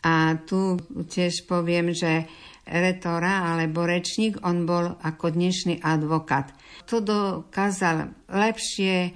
A 0.00 0.14
tu 0.48 0.80
tiež 0.88 1.44
poviem, 1.44 1.92
že 1.92 2.24
retora 2.66 3.54
alebo 3.54 3.86
rečník, 3.86 4.42
on 4.42 4.66
bol 4.66 4.98
ako 4.98 5.32
dnešný 5.32 5.80
advokát. 5.80 6.50
To 6.90 6.98
dokázal 6.98 8.26
lepšie 8.26 9.14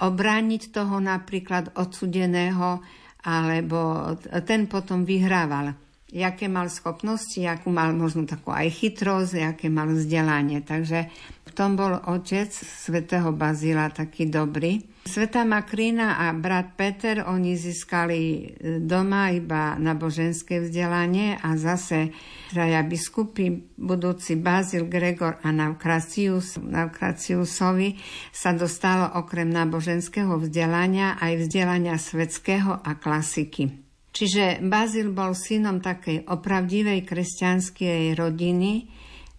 obrániť 0.00 0.62
toho 0.72 1.00
napríklad 1.00 1.76
odsudeného, 1.76 2.80
alebo 3.20 4.12
ten 4.48 4.64
potom 4.64 5.04
vyhrával 5.04 5.76
jaké 6.10 6.50
mal 6.50 6.66
schopnosti, 6.66 7.38
akú 7.46 7.70
mal 7.70 7.94
možno 7.94 8.26
takú 8.26 8.50
aj 8.50 8.66
chytrosť, 8.82 9.54
aké 9.54 9.70
mal 9.70 9.94
vzdelanie. 9.94 10.58
Takže 10.60 11.06
v 11.46 11.50
tom 11.54 11.78
bol 11.78 11.94
otec 12.10 12.50
svätého 12.50 13.30
Bazila 13.30 13.88
taký 13.94 14.26
dobrý. 14.26 14.89
Sveta 15.00 15.48
Makrína 15.48 16.20
a 16.20 16.36
brat 16.36 16.76
Peter, 16.76 17.24
oni 17.24 17.56
získali 17.56 18.20
e, 18.20 18.40
doma 18.84 19.32
iba 19.32 19.80
náboženské 19.80 20.60
vzdelanie 20.60 21.40
a 21.40 21.56
zase 21.56 22.12
traja 22.52 22.84
biskupy, 22.84 23.64
budúci 23.80 24.36
Bazil, 24.36 24.84
Gregor 24.92 25.40
a 25.40 25.48
Navkracius, 25.56 26.60
Navkraciusovi 26.60 27.96
sa 28.28 28.52
dostalo 28.52 29.08
okrem 29.16 29.48
náboženského 29.48 30.36
vzdelania 30.36 31.16
aj 31.16 31.48
vzdelania 31.48 31.96
svetského 31.96 32.84
a 32.84 32.92
klasiky. 33.00 33.72
Čiže 34.12 34.60
Bazil 34.60 35.16
bol 35.16 35.32
synom 35.32 35.80
takej 35.80 36.28
opravdivej 36.28 37.08
kresťanskej 37.08 38.12
rodiny, 38.20 38.84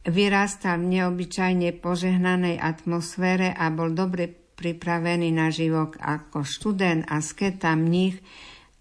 vyrastal 0.09 0.81
v 0.81 0.97
neobyčajne 0.97 1.77
požehnanej 1.77 2.57
atmosfére 2.57 3.53
a 3.53 3.69
bol 3.69 3.93
dobre 3.93 4.40
pripravený 4.61 5.33
na 5.33 5.49
život 5.49 5.97
ako 5.97 6.45
študent, 6.45 7.09
asketa, 7.09 7.73
mních 7.73 8.21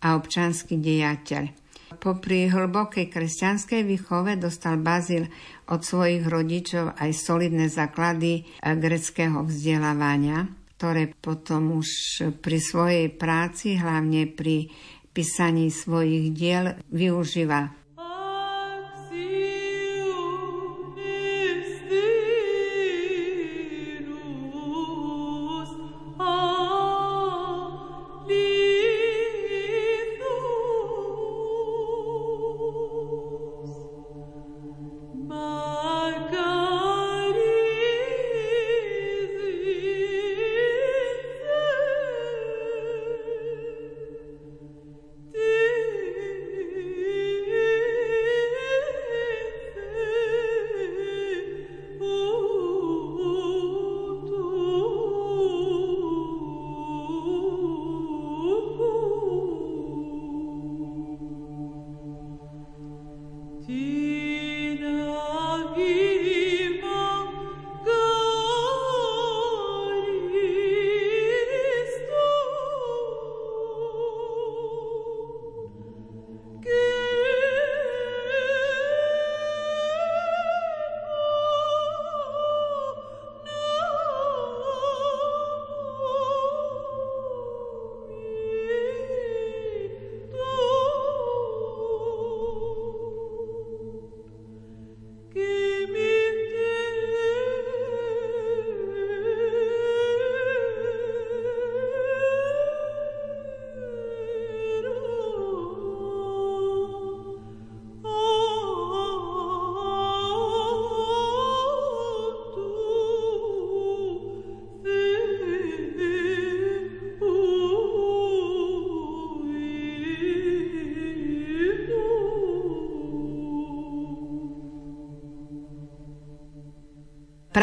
a 0.05 0.21
občanský 0.21 0.77
dejateľ. 0.77 1.57
Popri 1.97 2.53
hlbokej 2.53 3.09
kresťanskej 3.09 3.83
výchove 3.89 4.37
dostal 4.37 4.77
Bazil 4.79 5.27
od 5.73 5.81
svojich 5.81 6.29
rodičov 6.29 6.95
aj 7.01 7.11
solidné 7.17 7.73
základy 7.73 8.45
greckého 8.61 9.43
vzdelávania, 9.43 10.47
ktoré 10.77 11.11
potom 11.11 11.81
už 11.81 11.89
pri 12.45 12.59
svojej 12.61 13.09
práci, 13.11 13.81
hlavne 13.81 14.31
pri 14.31 14.71
písaní 15.11 15.73
svojich 15.73 16.31
diel 16.31 16.79
využíva 16.95 17.80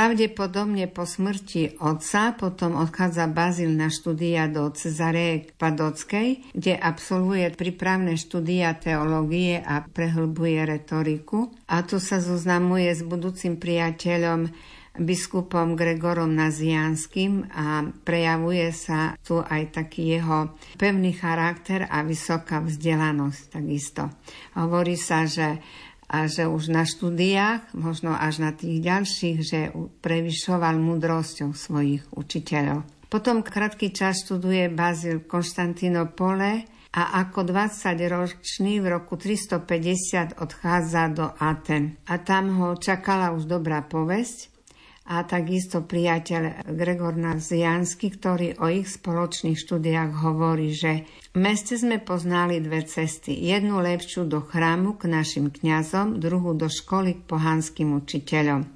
Pravdepodobne 0.08 0.88
po 0.88 1.04
smrti 1.04 1.84
otca 1.84 2.32
potom 2.32 2.80
odchádza 2.80 3.28
Bazil 3.28 3.76
na 3.76 3.92
štúdia 3.92 4.48
do 4.48 4.72
Cezareje 4.72 5.52
Padockej, 5.60 6.56
kde 6.56 6.80
absolvuje 6.80 7.52
prípravné 7.52 8.16
štúdia 8.16 8.72
teológie 8.80 9.60
a 9.60 9.84
prehlbuje 9.84 10.64
retoriku. 10.64 11.52
A 11.68 11.84
tu 11.84 12.00
sa 12.00 12.24
zoznamuje 12.24 12.88
s 12.88 13.04
budúcim 13.04 13.60
priateľom 13.60 14.48
biskupom 14.96 15.76
Gregorom 15.76 16.34
Nazianským 16.34 17.52
a 17.52 17.84
prejavuje 18.08 18.72
sa 18.72 19.12
tu 19.22 19.44
aj 19.44 19.76
taký 19.76 20.18
jeho 20.18 20.56
pevný 20.80 21.14
charakter 21.20 21.84
a 21.84 22.02
vysoká 22.08 22.64
vzdelanosť 22.64 23.42
takisto. 23.52 24.08
Hovorí 24.56 24.96
sa, 24.96 25.28
že 25.28 25.62
a 26.08 26.32
že 26.32 26.48
už 26.48 26.72
na 26.72 26.88
štúdiách, 26.88 27.76
možno 27.76 28.16
až 28.16 28.40
na 28.40 28.56
tých 28.56 28.80
ďalších, 28.80 29.38
že 29.44 29.60
prevyšoval 30.00 30.80
múdrosťou 30.80 31.52
svojich 31.52 32.08
učiteľov. 32.16 32.88
Potom 33.08 33.44
krátky 33.44 33.96
čas 33.96 34.24
študuje 34.24 34.68
Bazil 34.72 35.24
Konštantinopole 35.24 36.68
a 36.92 37.04
ako 37.24 37.48
20-ročný 37.48 38.84
v 38.84 38.86
roku 38.88 39.16
350 39.16 40.40
odchádza 40.40 41.04
do 41.12 41.32
Aten. 41.40 42.00
A 42.08 42.20
tam 42.20 42.56
ho 42.60 42.76
čakala 42.76 43.32
už 43.32 43.48
dobrá 43.48 43.84
povesť 43.84 44.57
a 45.08 45.24
takisto 45.24 45.88
priateľ 45.88 46.68
Gregor 46.76 47.16
Naziansky, 47.16 48.12
ktorý 48.12 48.60
o 48.60 48.68
ich 48.68 48.92
spoločných 48.92 49.56
štúdiách 49.56 50.20
hovorí, 50.20 50.76
že 50.76 51.08
v 51.32 51.40
meste 51.40 51.80
sme 51.80 52.04
poznali 52.04 52.60
dve 52.60 52.84
cesty. 52.84 53.32
Jednu 53.32 53.80
lepšiu 53.80 54.28
do 54.28 54.44
chrámu 54.44 55.00
k 55.00 55.08
našim 55.08 55.48
kňazom, 55.48 56.20
druhú 56.20 56.52
do 56.52 56.68
školy 56.68 57.16
k 57.16 57.22
pohanským 57.24 57.96
učiteľom. 57.96 58.68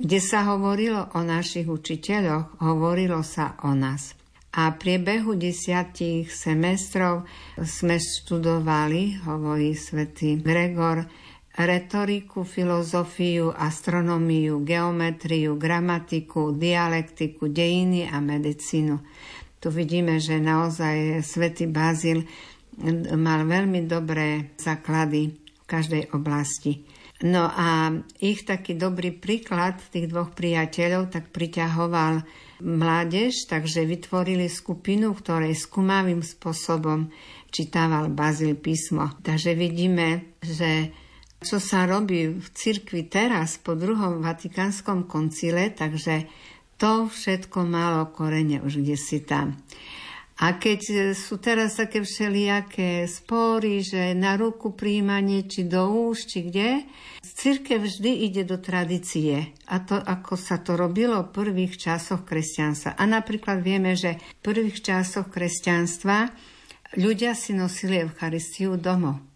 Kde 0.00 0.18
sa 0.24 0.48
hovorilo 0.48 1.12
o 1.12 1.20
našich 1.20 1.68
učiteľoch, 1.68 2.64
hovorilo 2.64 3.20
sa 3.20 3.60
o 3.60 3.76
nás. 3.76 4.16
A 4.56 4.72
priebehu 4.74 5.36
desiatich 5.36 6.32
semestrov 6.32 7.28
sme 7.60 8.00
študovali, 8.00 9.22
hovorí 9.28 9.76
svätý 9.76 10.40
Gregor, 10.40 11.04
retoriku, 11.58 12.46
filozofiu, 12.46 13.50
astronomiu, 13.50 14.62
geometriu, 14.62 15.58
gramatiku, 15.58 16.54
dialektiku, 16.54 17.50
dejiny 17.50 18.06
a 18.06 18.22
medicínu. 18.22 19.00
Tu 19.60 19.68
vidíme, 19.68 20.16
že 20.22 20.40
naozaj 20.40 21.20
svätý 21.20 21.68
Bazil 21.68 22.24
mal 23.18 23.44
veľmi 23.44 23.84
dobré 23.84 24.56
základy 24.56 25.36
v 25.36 25.64
každej 25.68 26.16
oblasti. 26.16 26.86
No 27.20 27.44
a 27.44 27.92
ich 28.16 28.48
taký 28.48 28.80
dobrý 28.80 29.12
príklad 29.12 29.76
tých 29.92 30.08
dvoch 30.08 30.32
priateľov 30.32 31.12
tak 31.12 31.28
priťahoval 31.28 32.24
mládež, 32.64 33.44
takže 33.44 33.84
vytvorili 33.84 34.48
skupinu, 34.48 35.12
ktorej 35.12 35.52
skúmavým 35.52 36.24
spôsobom 36.24 37.12
čítával 37.52 38.08
Bazil 38.08 38.56
písmo. 38.56 39.12
Takže 39.20 39.52
vidíme, 39.52 40.32
že 40.40 40.88
čo 41.40 41.56
sa 41.56 41.88
robí 41.88 42.36
v 42.36 42.46
cirkvi 42.52 43.08
teraz 43.08 43.56
po 43.56 43.72
druhom 43.72 44.20
vatikánskom 44.20 45.08
koncile, 45.08 45.72
takže 45.72 46.28
to 46.76 47.08
všetko 47.08 47.64
malo 47.64 48.12
korene 48.12 48.60
už 48.60 48.84
kde 48.84 48.96
si 48.96 49.24
tam. 49.24 49.56
A 50.40 50.56
keď 50.56 51.12
sú 51.12 51.36
teraz 51.36 51.76
také 51.76 52.00
všelijaké 52.00 53.04
spory, 53.04 53.84
že 53.84 54.16
na 54.16 54.40
ruku 54.40 54.72
príjmanie, 54.72 55.44
či 55.44 55.68
do 55.68 56.08
úst, 56.08 56.32
či 56.32 56.48
kde, 56.48 56.88
církev 57.40 57.84
vždy 57.84 58.24
ide 58.24 58.42
do 58.44 58.56
tradície. 58.56 59.52
A 59.68 59.84
to, 59.84 59.96
ako 59.96 60.40
sa 60.40 60.60
to 60.60 60.76
robilo 60.80 61.24
v 61.24 61.32
prvých 61.32 61.76
časoch 61.76 62.24
kresťanstva. 62.24 62.96
A 62.96 63.04
napríklad 63.04 63.60
vieme, 63.60 63.92
že 63.96 64.16
v 64.16 64.40
prvých 64.40 64.80
časoch 64.80 65.28
kresťanstva 65.28 66.32
ľudia 66.96 67.36
si 67.36 67.52
nosili 67.52 68.00
Eucharistiu 68.00 68.80
domov. 68.80 69.29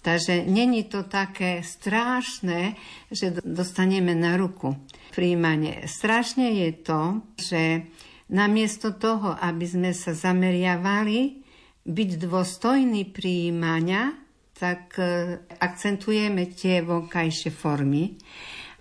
Takže 0.00 0.48
není 0.48 0.88
to 0.88 1.04
také 1.04 1.60
strašné, 1.60 2.72
že 3.12 3.36
dostaneme 3.44 4.16
na 4.16 4.40
ruku 4.40 4.72
príjmanie. 5.12 5.84
Strašne 5.84 6.56
je 6.56 6.70
to, 6.80 7.20
že 7.36 7.84
namiesto 8.32 8.96
toho, 8.96 9.36
aby 9.36 9.66
sme 9.68 9.90
sa 9.92 10.16
zameriavali 10.16 11.44
byť 11.84 12.10
dôstojní 12.16 13.12
príjmania, 13.12 14.16
tak 14.56 14.96
e, 14.96 15.36
akcentujeme 15.60 16.48
tie 16.52 16.80
vonkajšie 16.84 17.50
formy. 17.52 18.16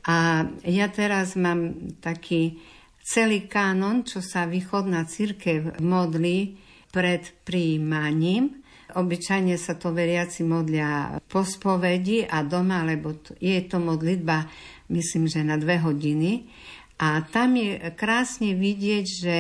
A 0.08 0.48
ja 0.68 0.88
teraz 0.88 1.36
mám 1.36 1.92
taký 2.00 2.60
celý 3.04 3.48
kánon, 3.48 4.08
čo 4.08 4.24
sa 4.24 4.48
východná 4.48 5.04
církev 5.04 5.80
modlí 5.84 6.60
pred 6.92 7.28
príjmaním 7.44 8.59
Obyčajne 8.96 9.54
sa 9.60 9.78
to 9.78 9.94
veriaci 9.94 10.42
modlia 10.42 11.22
po 11.30 11.46
spovedi 11.46 12.26
a 12.26 12.42
doma, 12.42 12.82
lebo 12.82 13.14
je 13.38 13.60
to 13.70 13.78
modlitba, 13.78 14.50
myslím, 14.90 15.30
že 15.30 15.46
na 15.46 15.62
dve 15.62 15.78
hodiny. 15.78 16.50
A 17.00 17.24
tam 17.30 17.56
je 17.56 17.94
krásne 17.96 18.58
vidieť, 18.58 19.06
že 19.06 19.36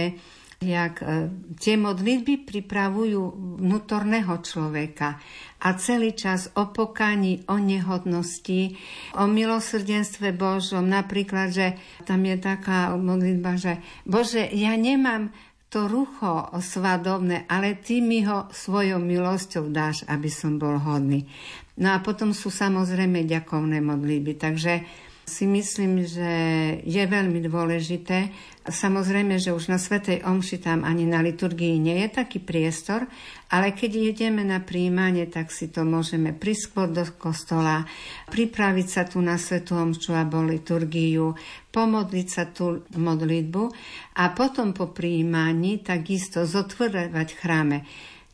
jak 0.59 0.99
e, 0.99 1.31
tie 1.55 1.79
modlitby 1.79 2.43
pripravujú 2.43 3.21
vnútorného 3.63 4.43
človeka 4.43 5.15
a 5.63 5.67
celý 5.79 6.11
čas 6.15 6.51
o 6.55 6.67
pokaní, 6.67 7.47
o 7.47 7.55
nehodnosti, 7.55 8.75
o 9.15 9.23
milosrdenstve 9.23 10.35
Božom. 10.35 10.83
Napríklad, 10.87 11.55
že 11.55 11.67
tam 12.03 12.27
je 12.27 12.35
taká 12.35 12.91
modlitba, 12.99 13.55
že 13.55 13.79
Bože, 14.03 14.51
ja 14.51 14.75
nemám 14.75 15.31
to 15.69 15.85
rucho 15.85 16.49
svadobné, 16.57 17.45
ale 17.45 17.77
ty 17.77 18.01
mi 18.01 18.25
ho 18.25 18.49
svojou 18.49 18.97
milosťou 18.97 19.69
dáš, 19.69 20.01
aby 20.09 20.27
som 20.27 20.57
bol 20.57 20.81
hodný. 20.81 21.29
No 21.77 21.93
a 21.93 22.01
potom 22.01 22.33
sú 22.33 22.49
samozrejme 22.49 23.23
ďakovné 23.23 23.77
modlíby, 23.79 24.35
takže 24.35 24.83
si 25.29 25.45
myslím, 25.45 26.01
že 26.09 26.31
je 26.81 27.03
veľmi 27.05 27.37
dôležité. 27.45 28.33
Samozrejme, 28.69 29.41
že 29.41 29.49
už 29.49 29.73
na 29.73 29.81
Svetej 29.81 30.21
Omši 30.21 30.61
tam 30.61 30.85
ani 30.85 31.09
na 31.09 31.25
liturgii 31.25 31.81
nie 31.81 32.05
je 32.05 32.09
taký 32.21 32.37
priestor, 32.37 33.09
ale 33.49 33.73
keď 33.73 34.13
ideme 34.13 34.45
na 34.45 34.61
príjmanie, 34.61 35.25
tak 35.25 35.49
si 35.49 35.73
to 35.73 35.81
môžeme 35.81 36.37
priskôr 36.37 36.85
do 36.85 37.01
kostola, 37.17 37.89
pripraviť 38.29 38.87
sa 38.87 39.03
tu 39.09 39.19
na 39.25 39.41
Svetú 39.41 39.73
Omšu 39.73 40.13
alebo 40.13 40.45
liturgiu, 40.45 41.33
pomodliť 41.73 42.27
sa 42.29 42.45
tú 42.47 42.85
modlitbu 42.93 43.63
a 44.21 44.23
potom 44.37 44.77
po 44.77 44.93
príjmaní 44.93 45.81
takisto 45.81 46.45
zotvrdávať 46.45 47.27
chráme. 47.35 47.83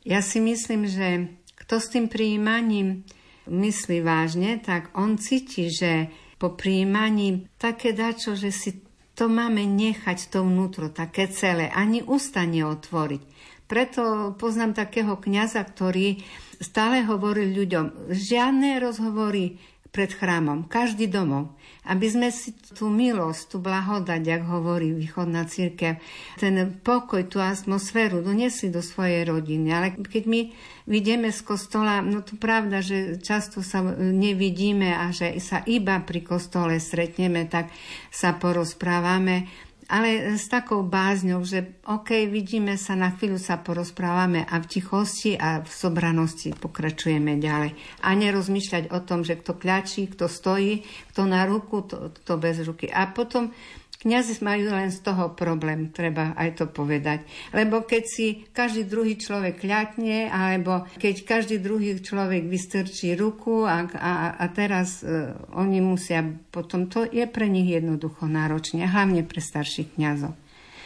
Ja 0.04 0.20
si 0.20 0.44
myslím, 0.44 0.86
že 0.86 1.34
kto 1.66 1.82
s 1.82 1.90
tým 1.90 2.12
príjmaním 2.12 3.08
myslí 3.50 4.06
vážne, 4.06 4.62
tak 4.62 4.94
on 4.94 5.18
cíti, 5.18 5.74
že 5.74 6.14
po 6.38 6.54
príjmaní 6.54 7.50
také 7.58 7.96
dačo, 7.96 8.38
že 8.38 8.52
si 8.52 8.85
to 9.16 9.32
máme 9.32 9.64
nechať 9.64 10.28
to 10.28 10.44
vnútro, 10.44 10.92
také 10.92 11.32
celé, 11.32 11.72
ani 11.72 12.04
ústa 12.04 12.44
neotvoriť. 12.44 13.24
Preto 13.66 14.36
poznám 14.38 14.78
takého 14.78 15.18
kňaza, 15.18 15.64
ktorý 15.66 16.22
stále 16.62 17.02
hovoril 17.08 17.56
ľuďom, 17.56 18.14
žiadne 18.14 18.78
rozhovory 18.78 19.58
pred 19.90 20.12
chrámom, 20.12 20.68
každý 20.68 21.08
domov, 21.08 21.56
aby 21.86 22.08
sme 22.10 22.28
si 22.34 22.58
tú 22.74 22.90
milosť, 22.90 23.42
tú 23.54 23.58
blahodať, 23.62 24.22
jak 24.26 24.44
hovorí 24.50 24.94
východná 24.94 25.46
církev, 25.46 26.02
ten 26.42 26.56
pokoj, 26.82 27.22
tú 27.30 27.38
atmosféru 27.38 28.26
doniesli 28.26 28.74
do 28.74 28.82
svojej 28.82 29.26
rodiny. 29.26 29.70
Ale 29.70 29.88
keď 30.02 30.24
my 30.26 30.42
vidíme 30.90 31.30
z 31.30 31.42
kostola, 31.46 32.02
no 32.02 32.26
to 32.26 32.38
pravda, 32.38 32.82
že 32.82 33.22
často 33.22 33.62
sa 33.62 33.86
nevidíme 33.98 34.94
a 34.94 35.14
že 35.14 35.38
sa 35.42 35.62
iba 35.66 36.02
pri 36.02 36.26
kostole 36.26 36.82
stretneme, 36.82 37.46
tak 37.46 37.70
sa 38.10 38.38
porozprávame 38.38 39.65
ale 39.86 40.34
s 40.34 40.50
takou 40.50 40.82
bázňou, 40.82 41.46
že 41.46 41.78
OK, 41.86 42.26
vidíme 42.26 42.74
sa, 42.76 42.98
na 42.98 43.14
chvíľu 43.14 43.38
sa 43.38 43.62
porozprávame 43.62 44.42
a 44.42 44.58
v 44.58 44.66
tichosti 44.66 45.38
a 45.38 45.62
v 45.62 45.70
sobranosti 45.70 46.58
pokračujeme 46.58 47.38
ďalej. 47.38 47.78
A 48.02 48.10
nerozmýšľať 48.18 48.90
o 48.90 49.00
tom, 49.06 49.22
že 49.22 49.38
kto 49.38 49.54
kľačí, 49.54 50.10
kto 50.10 50.26
stojí, 50.26 50.82
kto 51.14 51.22
na 51.30 51.46
ruku, 51.46 51.86
to, 51.86 52.10
to 52.26 52.34
bez 52.42 52.66
ruky. 52.66 52.90
A 52.90 53.06
potom 53.14 53.54
Kňazi 53.96 54.44
majú 54.44 54.70
len 54.70 54.92
z 54.92 55.00
toho 55.02 55.34
problém, 55.34 55.90
treba 55.90 56.36
aj 56.36 56.62
to 56.62 56.66
povedať. 56.70 57.24
Lebo 57.56 57.88
keď 57.88 58.04
si 58.06 58.44
každý 58.52 58.86
druhý 58.86 59.16
človek 59.16 59.64
kľatne, 59.64 60.30
alebo 60.30 60.86
keď 61.00 61.16
každý 61.26 61.58
druhý 61.64 61.98
človek 61.98 62.46
vystrčí 62.46 63.16
ruku 63.16 63.64
a, 63.64 63.88
a, 63.88 64.14
a 64.36 64.46
teraz 64.52 65.02
uh, 65.02 65.34
oni 65.56 65.80
musia 65.80 66.22
potom, 66.52 66.92
to 66.92 67.08
je 67.08 67.26
pre 67.26 67.48
nich 67.50 67.72
jednoducho 67.72 68.28
náročne, 68.30 68.86
hlavne 68.86 69.26
pre 69.26 69.42
starších 69.42 69.98
kňazov. 69.98 70.36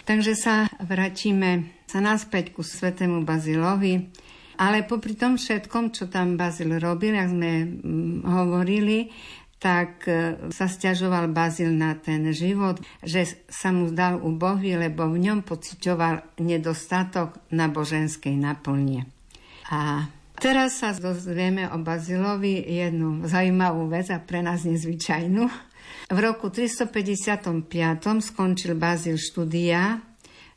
Takže 0.08 0.34
sa 0.34 0.70
vrátime 0.82 1.80
sa 1.90 1.98
naspäť 2.06 2.54
ku 2.54 2.62
svetému 2.62 3.26
Bazilovi. 3.26 4.14
Ale 4.60 4.84
popri 4.84 5.16
tom 5.16 5.40
všetkom, 5.40 5.96
čo 5.96 6.12
tam 6.12 6.36
Bazil 6.36 6.84
robil, 6.84 7.16
ak 7.16 7.32
sme 7.32 7.52
mm, 7.64 8.28
hovorili, 8.28 9.08
tak 9.60 10.08
e, 10.08 10.40
sa 10.56 10.72
stiažoval 10.72 11.30
Bazil 11.36 11.76
na 11.76 11.94
ten 12.00 12.32
život, 12.32 12.80
že 13.04 13.28
sa 13.52 13.76
mu 13.76 13.92
zdal 13.92 14.18
ubohý, 14.24 14.80
lebo 14.80 15.12
v 15.12 15.30
ňom 15.30 15.44
pocitoval 15.44 16.24
nedostatok 16.40 17.36
na 17.52 17.68
boženskej 17.68 18.40
naplnie. 18.40 19.04
A 19.70 20.08
teraz 20.40 20.80
sa 20.80 20.96
dozvieme 20.96 21.68
o 21.70 21.78
Bazilovi 21.78 22.64
jednu 22.64 23.28
zaujímavú 23.28 23.92
vec 23.92 24.08
a 24.10 24.18
pre 24.24 24.40
nás 24.40 24.64
nezvyčajnú. 24.64 25.44
V 26.10 26.18
roku 26.18 26.50
355 26.50 27.70
skončil 28.24 28.74
Bazil 28.80 29.20
štúdia 29.20 30.09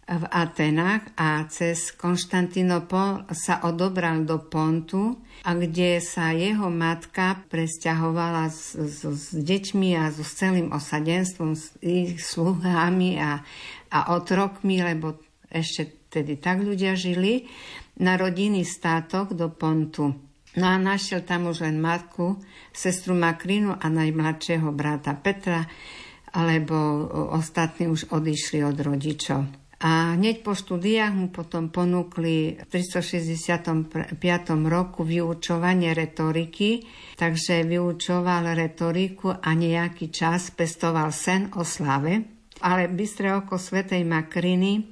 v 0.03 0.25
Atenách 0.29 1.15
a 1.15 1.47
cez 1.47 1.95
Konštantinopol 1.95 3.31
sa 3.31 3.63
odobral 3.63 4.27
do 4.27 4.43
Pontu, 4.43 5.23
a 5.43 5.59
kde 5.59 5.99
sa 5.99 6.31
jeho 6.31 6.71
matka 6.71 7.43
presťahovala 7.51 8.47
s, 8.51 8.79
s, 8.79 9.03
s 9.03 9.35
deťmi 9.35 9.99
a 9.99 10.11
so 10.15 10.23
celým 10.23 10.71
osadenstvom, 10.71 11.59
s 11.59 11.75
ich 11.83 12.23
sluhami 12.23 13.19
a, 13.19 13.43
a 13.91 13.99
otrokmi, 14.15 14.83
lebo 14.83 15.19
ešte 15.51 16.11
tedy 16.11 16.39
tak 16.39 16.63
ľudia 16.63 16.95
žili, 16.95 17.51
na 17.99 18.17
rodinný 18.17 18.65
státok 18.65 19.35
do 19.37 19.51
Pontu. 19.53 20.15
No 20.53 20.67
a 20.69 20.77
našiel 20.77 21.25
tam 21.25 21.49
už 21.49 21.65
len 21.65 21.81
matku, 21.81 22.37
sestru 22.75 23.17
Makrinu 23.17 23.73
a 23.73 23.87
najmladšieho 23.89 24.69
brata 24.73 25.17
Petra, 25.17 25.65
alebo 26.33 26.77
ostatní 27.33 27.89
už 27.89 28.13
odišli 28.13 28.65
od 28.65 28.77
rodičov. 28.77 29.62
A 29.83 30.15
hneď 30.15 30.47
po 30.47 30.55
štúdiách 30.55 31.11
mu 31.11 31.27
potom 31.35 31.67
ponúkli 31.67 32.55
v 32.55 32.67
365. 32.71 34.15
roku 34.71 35.03
vyučovanie 35.03 35.91
retoriky, 35.91 36.87
takže 37.19 37.67
vyučoval 37.67 38.55
retoriku 38.55 39.35
a 39.35 39.51
nejaký 39.59 40.15
čas 40.15 40.55
pestoval 40.55 41.11
sen 41.11 41.51
o 41.59 41.67
slave. 41.67 42.23
Ale 42.63 42.87
bystré 42.95 43.35
oko 43.35 43.59
Svetej 43.59 44.07
Makriny 44.07 44.87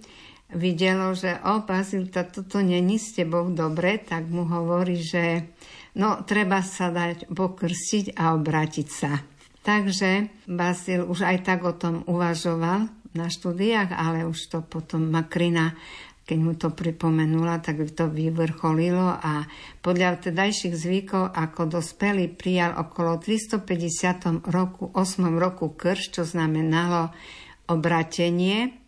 videlo, 0.58 1.14
že 1.14 1.38
o, 1.46 1.62
Bazil, 1.62 2.10
toto 2.10 2.58
není 2.58 2.98
s 2.98 3.14
tebou 3.14 3.46
dobre, 3.54 4.02
tak 4.02 4.26
mu 4.26 4.42
hovorí, 4.42 4.98
že 4.98 5.54
no, 5.94 6.26
treba 6.26 6.66
sa 6.66 6.90
dať 6.90 7.30
pokrstiť 7.30 8.18
a 8.18 8.34
obrátiť 8.34 8.88
sa. 8.90 9.22
Takže 9.62 10.26
Bazil 10.50 11.06
už 11.06 11.30
aj 11.30 11.46
tak 11.46 11.62
o 11.62 11.70
tom 11.78 12.02
uvažoval 12.10 12.99
na 13.14 13.26
štúdiách, 13.26 13.90
ale 13.94 14.26
už 14.26 14.38
to 14.50 14.58
potom 14.62 15.10
Makrina 15.10 15.74
keď 16.30 16.38
mu 16.38 16.54
to 16.54 16.70
pripomenula, 16.70 17.58
tak 17.58 17.82
to 17.90 18.06
vyvrcholilo 18.06 19.18
a 19.18 19.50
podľa 19.82 20.22
vtedajších 20.22 20.78
zvykov 20.78 21.34
ako 21.34 21.82
dospelý 21.82 22.30
prijal 22.30 22.78
okolo 22.78 23.18
350 23.18 24.46
roku, 24.46 24.94
8 24.94 25.26
roku 25.34 25.74
krš, 25.74 26.14
čo 26.14 26.22
znamenalo 26.22 27.10
obratenie 27.66 28.78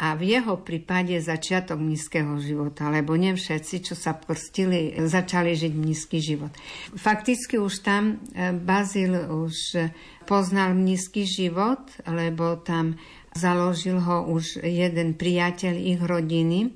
a 0.00 0.16
v 0.16 0.38
jeho 0.38 0.64
prípade 0.64 1.12
začiatok 1.20 1.76
nízkeho 1.76 2.40
života, 2.40 2.88
lebo 2.88 3.18
nie 3.20 3.36
všetci, 3.36 3.92
čo 3.92 3.94
sa 3.98 4.16
prstili, 4.16 4.96
začali 4.96 5.52
žiť 5.52 5.74
nízky 5.76 6.24
život. 6.24 6.54
Fakticky 6.96 7.60
už 7.60 7.84
tam 7.84 8.16
e, 8.32 8.54
Bazil 8.56 9.12
už 9.28 9.90
poznal 10.24 10.72
nízky 10.72 11.26
život, 11.26 11.82
lebo 12.06 12.56
tam 12.62 12.96
Založil 13.38 14.02
ho 14.02 14.26
už 14.26 14.66
jeden 14.66 15.14
priateľ 15.14 15.74
ich 15.78 16.02
rodiny, 16.02 16.74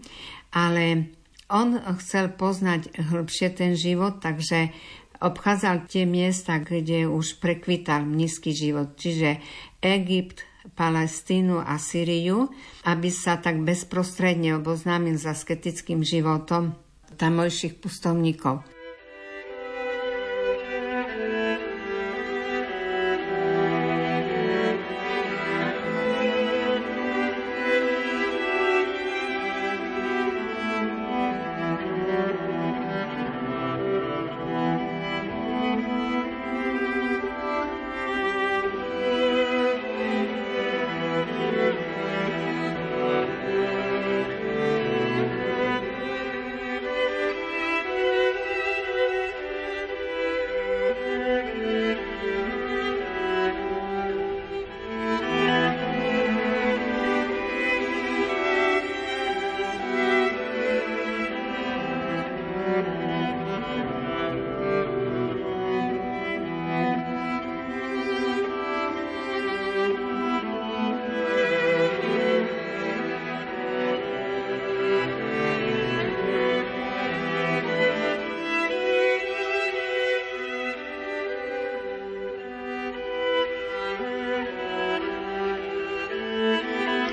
ale 0.54 1.10
on 1.50 1.74
chcel 1.98 2.30
poznať 2.30 3.02
hĺbšie 3.02 3.48
ten 3.50 3.74
život, 3.74 4.22
takže 4.22 4.70
obchádzal 5.18 5.90
tie 5.90 6.06
miesta, 6.06 6.62
kde 6.62 7.10
už 7.10 7.42
prekvital 7.42 8.06
nízky 8.06 8.54
život, 8.54 8.94
čiže 8.94 9.42
Egypt, 9.82 10.46
Palestínu 10.78 11.58
a 11.58 11.74
Syriu, 11.82 12.46
aby 12.86 13.10
sa 13.10 13.42
tak 13.42 13.58
bezprostredne 13.66 14.62
oboznámil 14.62 15.18
s 15.18 15.26
asketickým 15.26 16.06
životom 16.06 16.78
tamojších 17.18 17.82
pustovníkov. 17.82 18.62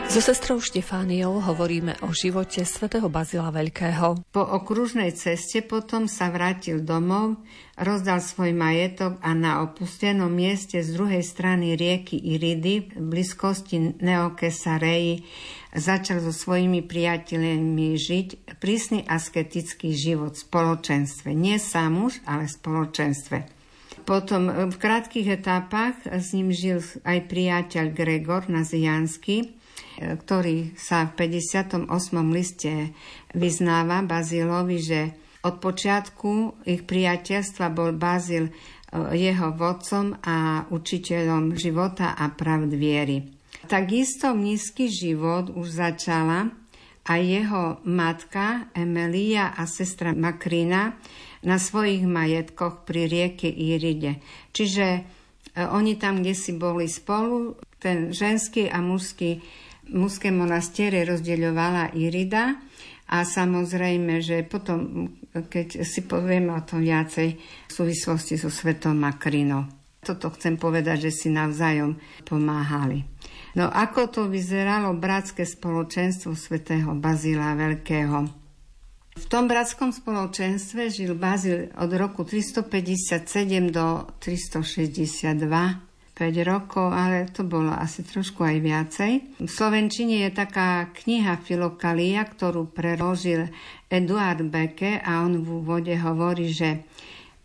So 0.10 0.26
sestrou 0.26 0.58
Štefániou 0.58 1.38
hovoríme 1.38 1.94
o 2.02 2.10
živote 2.10 2.66
svätého 2.66 3.14
Bazila 3.14 3.54
Veľkého. 3.54 4.18
Po 4.34 4.42
okružnej 4.42 5.14
ceste 5.14 5.62
potom 5.62 6.10
sa 6.10 6.34
vrátil 6.34 6.82
domov, 6.82 7.38
rozdal 7.78 8.18
svoj 8.18 8.58
majetok 8.58 9.22
a 9.22 9.38
na 9.38 9.62
opustenom 9.62 10.34
mieste 10.34 10.82
z 10.82 10.98
druhej 10.98 11.22
strany 11.22 11.78
rieky 11.78 12.18
Iridy 12.18 12.90
v 12.90 13.06
blízkosti 13.06 14.02
Neokesareji 14.02 15.30
začal 15.78 16.26
so 16.26 16.34
svojimi 16.34 16.82
priateľmi 16.82 17.94
žiť 17.94 18.58
prísny 18.58 19.06
asketický 19.06 19.94
život 19.94 20.34
v 20.34 20.42
spoločenstve. 20.42 21.38
Nie 21.38 21.62
sám 21.62 22.10
už, 22.10 22.26
ale 22.26 22.50
v 22.50 22.58
spoločenstve. 22.58 23.38
Potom 24.10 24.74
v 24.74 24.74
krátkých 24.74 25.38
etapách 25.38 26.10
s 26.10 26.34
ním 26.34 26.50
žil 26.50 26.82
aj 27.06 27.30
priateľ 27.30 27.94
Gregor 27.94 28.50
Naziansky, 28.50 29.59
ktorý 30.00 30.80
sa 30.80 31.12
v 31.12 31.28
58. 31.28 31.92
liste 32.32 32.96
vyznáva 33.36 34.00
Bazilovi, 34.08 34.80
že 34.80 35.02
od 35.44 35.60
počiatku 35.60 36.64
ich 36.68 36.84
priateľstva 36.84 37.72
bol 37.72 37.96
Bazil 37.96 38.48
e, 38.48 38.52
jeho 39.16 39.56
vodcom 39.56 40.20
a 40.20 40.68
učiteľom 40.68 41.56
života 41.56 42.16
a 42.16 42.28
pravd 42.32 42.76
viery. 42.76 43.24
Takisto 43.68 44.36
nízky 44.36 44.92
život 44.92 45.52
už 45.52 45.80
začala 45.80 46.52
a 47.08 47.14
jeho 47.20 47.80
matka 47.88 48.68
Emelia 48.76 49.56
a 49.56 49.64
sestra 49.64 50.12
Makrina 50.12 51.00
na 51.44 51.56
svojich 51.56 52.04
majetkoch 52.04 52.84
pri 52.84 53.08
rieke 53.08 53.48
Iride. 53.48 54.20
Čiže 54.52 54.88
e, 54.92 55.02
oni 55.72 55.96
tam, 55.96 56.20
kde 56.20 56.36
si 56.36 56.52
boli 56.52 56.92
spolu, 56.92 57.56
ten 57.80 58.12
ženský 58.12 58.68
a 58.68 58.84
mužský 58.84 59.40
mužské 59.92 60.30
monastere 60.30 61.06
rozdeľovala 61.06 61.98
Irida 61.98 62.58
a 63.10 63.26
samozrejme, 63.26 64.22
že 64.22 64.46
potom, 64.46 65.10
keď 65.34 65.82
si 65.82 66.06
povieme 66.06 66.54
o 66.54 66.62
tom 66.62 66.86
viacej 66.86 67.30
v 67.40 67.72
súvislosti 67.72 68.38
so 68.38 68.54
svetom 68.54 68.98
Makrino. 69.02 69.66
Toto 70.00 70.32
chcem 70.32 70.56
povedať, 70.56 71.10
že 71.10 71.12
si 71.12 71.28
navzájom 71.28 72.00
pomáhali. 72.24 73.04
No 73.58 73.68
ako 73.68 74.02
to 74.08 74.22
vyzeralo 74.30 74.96
bratské 74.96 75.44
spoločenstvo 75.44 76.38
svätého 76.38 76.94
Bazila 76.96 77.58
Veľkého? 77.58 78.30
V 79.20 79.26
tom 79.28 79.52
bratskom 79.52 79.92
spoločenstve 79.92 80.88
žil 80.88 81.12
Bazil 81.18 81.68
od 81.76 81.92
roku 81.92 82.24
357 82.24 83.28
do 83.68 84.08
362 84.24 85.89
5 85.89 85.89
rokov, 86.44 86.92
ale 86.92 87.32
to 87.32 87.48
bolo 87.48 87.72
asi 87.72 88.04
trošku 88.04 88.44
aj 88.44 88.58
viacej. 88.60 89.12
V 89.40 89.50
Slovenčine 89.50 90.28
je 90.28 90.36
taká 90.36 90.92
kniha 90.92 91.40
Filokalia, 91.40 92.28
ktorú 92.28 92.68
preložil 92.76 93.48
Eduard 93.88 94.44
Beke 94.52 95.00
a 95.00 95.24
on 95.24 95.40
v 95.40 95.64
úvode 95.64 95.96
hovorí, 95.96 96.52
že 96.52 96.84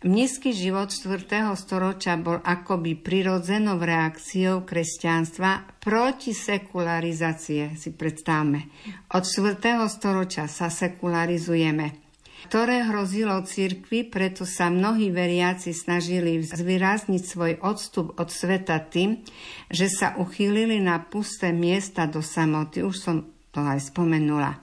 Mnízky 0.05 0.53
život 0.53 0.93
4. 0.93 1.49
storočia 1.57 2.13
bol 2.13 2.37
akoby 2.37 2.93
prirodzenou 2.93 3.81
reakciou 3.81 4.61
kresťanstva 4.61 5.81
proti 5.81 6.29
sekularizácie, 6.29 7.73
si 7.73 7.89
predstavme. 7.89 8.69
Od 9.17 9.23
4. 9.25 9.57
storočia 9.89 10.45
sa 10.45 10.69
sekularizujeme 10.69 12.04
ktoré 12.45 12.85
hrozilo 12.85 13.41
cirkvi, 13.41 14.05
preto 14.05 14.45
sa 14.45 14.69
mnohí 14.69 15.09
veriaci 15.09 15.73
snažili 15.73 16.45
zvýrazniť 16.45 17.21
svoj 17.25 17.53
odstup 17.65 18.13
od 18.21 18.29
sveta 18.29 18.77
tým, 18.85 19.25
že 19.73 19.89
sa 19.89 20.13
uchýlili 20.21 20.77
na 20.77 21.01
pusté 21.01 21.49
miesta 21.49 22.05
do 22.05 22.21
samoty. 22.21 22.85
Už 22.85 22.95
som 23.01 23.15
to 23.49 23.65
aj 23.65 23.89
spomenula. 23.89 24.61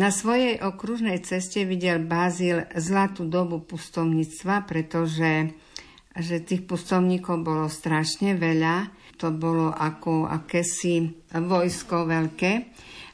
Na 0.00 0.08
svojej 0.08 0.62
okružnej 0.64 1.20
ceste 1.20 1.68
videl 1.68 2.00
Bázil 2.00 2.64
zlatú 2.72 3.28
dobu 3.28 3.60
pustovníctva, 3.60 4.64
pretože 4.64 5.52
že 6.10 6.42
tých 6.42 6.66
pustovníkov 6.66 7.42
bolo 7.42 7.66
strašne 7.70 8.34
veľa. 8.34 8.90
To 9.20 9.30
bolo 9.30 9.70
ako 9.70 10.26
akési 10.26 11.12
vojsko 11.30 12.08
veľké 12.08 12.52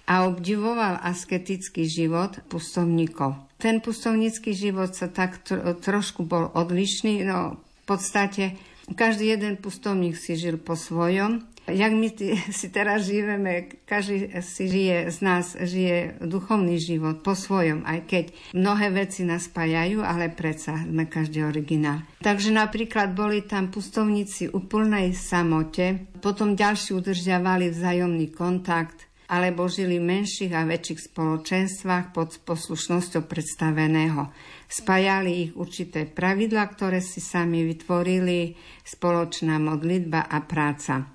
a 0.07 0.31
obdivoval 0.31 1.03
asketický 1.03 1.85
život 1.91 2.47
pustovníkov. 2.47 3.46
Ten 3.57 3.81
pustovnícky 3.81 4.53
život 4.53 4.93
sa 4.93 5.09
tak 5.09 5.41
trošku 5.81 6.29
bol 6.29 6.53
odlišný, 6.53 7.25
no 7.25 7.57
v 7.57 7.85
podstate 7.89 8.61
každý 8.95 9.35
jeden 9.35 9.59
pustovník 9.59 10.15
si 10.15 10.39
žil 10.39 10.63
po 10.63 10.79
svojom. 10.79 11.43
Jak 11.67 11.91
my 11.91 12.09
si 12.59 12.71
teraz 12.71 13.11
žijeme, 13.11 13.83
každý 13.83 14.31
si 14.39 14.71
žije 14.71 15.11
z 15.11 15.19
nás, 15.19 15.59
žije 15.59 16.23
duchovný 16.23 16.79
život 16.79 17.27
po 17.27 17.35
svojom, 17.35 17.83
aj 17.83 18.07
keď 18.07 18.25
mnohé 18.55 18.95
veci 18.95 19.27
nás 19.27 19.51
spájajú, 19.51 20.07
ale 20.07 20.31
predsa 20.31 20.79
sme 20.87 21.11
každý 21.11 21.43
originál. 21.43 22.07
Takže 22.23 22.55
napríklad 22.55 23.19
boli 23.19 23.43
tam 23.43 23.75
pustovníci 23.75 24.55
úplnej 24.55 25.11
samote, 25.19 26.07
potom 26.23 26.55
ďalší 26.55 26.95
udržiavali 26.95 27.75
vzájomný 27.75 28.31
kontakt, 28.31 29.06
alebo 29.27 29.67
žili 29.67 29.99
v 29.99 30.09
menších 30.23 30.55
a 30.55 30.63
väčších 30.63 31.11
spoločenstvách 31.11 32.15
pod 32.15 32.39
poslušnosťou 32.47 33.27
predstaveného. 33.27 34.31
Spájali 34.67 35.31
ich 35.47 35.53
určité 35.55 36.07
pravidla, 36.07 36.67
ktoré 36.71 37.03
si 37.03 37.19
sami 37.19 37.67
vytvorili, 37.67 38.55
spoločná 38.87 39.59
modlitba 39.59 40.27
a 40.27 40.39
práca. 40.43 41.11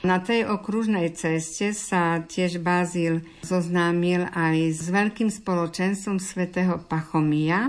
Na 0.00 0.16
tej 0.16 0.48
okružnej 0.48 1.12
ceste 1.12 1.76
sa 1.76 2.24
tiež 2.24 2.64
Bazil 2.64 3.20
zoznámil 3.44 4.32
aj 4.32 4.56
s 4.72 4.88
veľkým 4.88 5.28
spoločenstvom 5.28 6.16
svätého 6.16 6.80
Pachomia, 6.88 7.68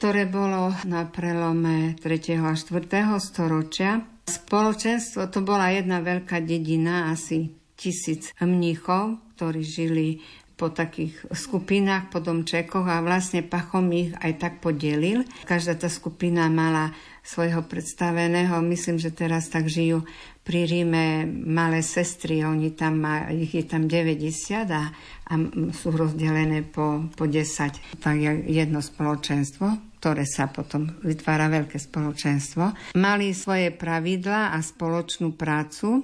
ktoré 0.00 0.24
bolo 0.24 0.72
na 0.88 1.04
prelome 1.04 1.92
3. 2.00 2.40
a 2.40 2.56
4. 2.56 2.88
storočia. 3.20 4.00
Spoločenstvo 4.24 5.28
to 5.28 5.44
bola 5.44 5.68
jedna 5.76 6.00
veľká 6.00 6.40
dedina, 6.40 7.12
asi 7.12 7.61
tisíc 7.82 8.30
mníchov, 8.38 9.18
ktorí 9.34 9.66
žili 9.66 10.08
po 10.54 10.70
takých 10.70 11.26
skupinách, 11.34 12.14
po 12.14 12.22
domčekoch 12.22 12.86
a 12.86 13.02
vlastne 13.02 13.42
Pachom 13.42 13.90
ich 13.90 14.14
aj 14.22 14.32
tak 14.38 14.52
podelil. 14.62 15.26
Každá 15.42 15.74
tá 15.74 15.90
skupina 15.90 16.46
mala 16.46 16.94
svojho 17.26 17.66
predstaveného. 17.66 18.62
Myslím, 18.62 19.02
že 19.02 19.10
teraz 19.10 19.50
tak 19.50 19.66
žijú 19.66 20.06
pri 20.46 20.70
Ríme 20.70 21.26
malé 21.26 21.82
sestry, 21.82 22.46
oni 22.46 22.74
tam 22.78 23.02
má, 23.02 23.30
ich 23.34 23.54
je 23.54 23.66
tam 23.66 23.90
90 23.90 24.70
a, 24.70 24.90
a 25.26 25.34
sú 25.74 25.90
rozdelené 25.90 26.62
po, 26.66 27.10
po 27.14 27.26
10. 27.26 27.98
Tak 27.98 28.14
je 28.14 28.30
jedno 28.46 28.78
spoločenstvo 28.78 29.90
ktoré 30.02 30.26
sa 30.26 30.50
potom 30.50 30.98
vytvára 31.06 31.46
veľké 31.46 31.78
spoločenstvo. 31.78 32.98
Mali 32.98 33.30
svoje 33.38 33.70
pravidla 33.70 34.50
a 34.50 34.58
spoločnú 34.58 35.38
prácu, 35.38 36.02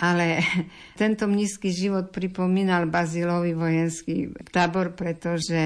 ale 0.00 0.40
tento 1.00 1.28
mnízky 1.28 1.68
život 1.70 2.08
pripomínal 2.10 2.88
Bazilovi 2.88 3.52
vojenský 3.52 4.32
tábor, 4.48 4.96
pretože 4.96 5.60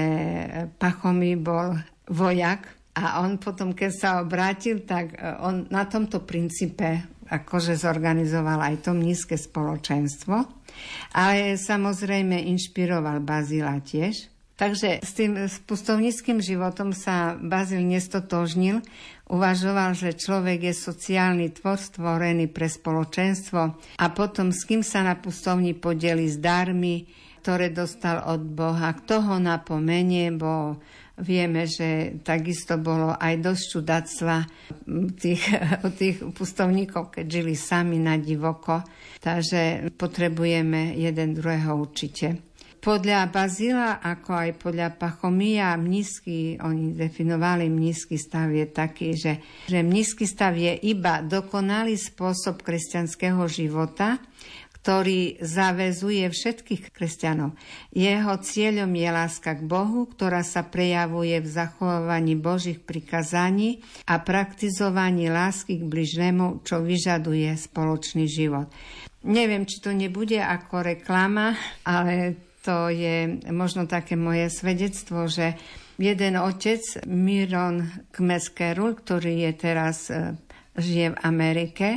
Pachomy 0.75 1.39
bol 1.39 1.79
vojak 2.11 2.67
a 2.95 3.23
on 3.23 3.39
potom, 3.39 3.75
keď 3.75 3.91
sa 3.91 4.09
obrátil, 4.23 4.83
tak 4.83 5.19
on 5.43 5.67
na 5.67 5.83
tomto 5.83 6.23
princípe 6.23 7.15
akože 7.25 7.73
zorganizoval 7.73 8.61
aj 8.61 8.85
to 8.85 8.91
nízke 8.93 9.33
spoločenstvo, 9.33 10.35
ale 11.17 11.57
samozrejme 11.57 12.37
inšpiroval 12.53 13.19
Bazila 13.25 13.81
tiež. 13.81 14.29
Takže 14.55 15.03
s 15.03 15.11
tým 15.11 15.35
pustovníckým 15.67 16.39
životom 16.39 16.95
sa 16.95 17.35
Bazil 17.35 17.83
nestotožnil, 17.83 18.79
uvažoval, 19.29 19.97
že 19.97 20.17
človek 20.17 20.69
je 20.69 20.73
sociálny 20.75 21.53
tvor 21.55 21.79
stvorený 21.79 22.49
pre 22.49 22.69
spoločenstvo 22.69 23.61
a 23.97 24.05
potom 24.13 24.53
s 24.53 24.65
kým 24.65 24.85
sa 24.85 25.01
na 25.01 25.17
pustovni 25.17 25.73
podeli 25.73 26.29
s 26.29 26.37
darmi, 26.37 27.09
ktoré 27.41 27.69
dostal 27.69 28.25
od 28.25 28.41
Boha, 28.41 28.93
kto 28.93 29.21
ho 29.21 29.37
napomenie, 29.37 30.33
bo 30.33 30.77
Vieme, 31.15 31.63
že 31.63 32.19
takisto 32.27 32.75
bolo 32.75 33.15
aj 33.15 33.39
dosť 33.39 33.63
čudactva 33.71 34.35
tých, 35.15 35.43
tých 35.99 36.17
pustovníkov, 36.35 37.15
keď 37.15 37.25
žili 37.39 37.55
sami 37.55 37.95
na 37.95 38.19
divoko. 38.19 38.83
Takže 39.23 39.95
potrebujeme 39.95 40.91
jeden 40.99 41.31
druhého 41.31 41.79
určite. 41.79 42.35
Podľa 42.85 43.33
Bazila, 43.33 43.97
ako 43.97 44.29
aj 44.29 44.51
podľa 44.61 44.93
Pachomia, 44.93 45.73
mnízky, 45.73 46.61
oni 46.61 46.93
definovali 46.93 47.65
mnízky 47.65 48.13
stav 48.13 48.53
je 48.53 48.69
taký, 48.69 49.17
že, 49.17 49.41
že 49.65 49.81
mnízky 49.81 50.29
stav 50.29 50.53
je 50.53 50.77
iba 50.85 51.25
dokonalý 51.25 51.97
spôsob 51.97 52.61
kresťanského 52.61 53.41
života, 53.49 54.21
ktorý 54.77 55.41
zavezuje 55.41 56.29
všetkých 56.29 56.93
kresťanov. 56.93 57.57
Jeho 57.89 58.37
cieľom 58.37 58.93
je 58.93 59.09
láska 59.09 59.57
k 59.57 59.65
Bohu, 59.65 60.05
ktorá 60.05 60.45
sa 60.45 60.61
prejavuje 60.61 61.41
v 61.41 61.49
zachovávaní 61.49 62.37
Božích 62.37 62.85
prikazaní 62.85 63.81
a 64.05 64.21
praktizovaní 64.21 65.33
lásky 65.33 65.81
k 65.81 65.89
bližnému, 65.89 66.61
čo 66.61 66.85
vyžaduje 66.85 67.49
spoločný 67.57 68.29
život. 68.29 68.69
Neviem, 69.25 69.65
či 69.65 69.81
to 69.81 69.89
nebude 69.89 70.37
ako 70.37 70.85
reklama, 70.85 71.57
ale 71.81 72.44
to 72.65 72.89
je 72.89 73.45
možno 73.53 73.85
také 73.85 74.17
moje 74.17 74.49
svedectvo, 74.49 75.29
že 75.29 75.53
jeden 76.01 76.41
otec, 76.41 76.81
Miron 77.05 77.85
Kmeskerul, 78.09 78.97
ktorý 78.97 79.45
je 79.45 79.51
teraz 79.53 80.09
e, 80.09 80.33
žije 80.73 81.13
v 81.13 81.21
Amerike, 81.21 81.87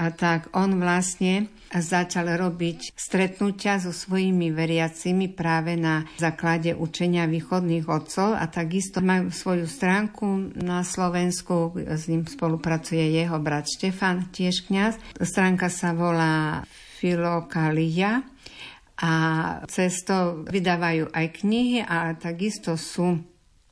a 0.00 0.08
tak 0.16 0.48
on 0.56 0.80
vlastne 0.80 1.52
začal 1.68 2.32
robiť 2.40 2.96
stretnutia 2.96 3.76
so 3.76 3.92
svojimi 3.92 4.48
veriacimi 4.48 5.28
práve 5.28 5.76
na 5.76 6.08
základe 6.16 6.72
učenia 6.72 7.28
východných 7.28 7.84
otcov 7.84 8.32
a 8.32 8.48
takisto 8.48 9.04
majú 9.04 9.28
svoju 9.28 9.68
stránku 9.68 10.56
na 10.56 10.80
Slovensku, 10.80 11.76
s 11.84 12.08
ním 12.08 12.24
spolupracuje 12.24 13.12
jeho 13.12 13.36
brat 13.44 13.68
Štefan, 13.68 14.32
tiež 14.32 14.72
kňaz. 14.72 14.96
Stránka 15.20 15.68
sa 15.68 15.92
volá 15.92 16.64
Filokalia 16.96 18.24
a 19.00 19.12
cez 19.66 20.04
to 20.04 20.44
vydávajú 20.44 21.08
aj 21.10 21.26
knihy 21.40 21.80
a 21.80 22.12
takisto 22.16 22.76
sú 22.76 23.20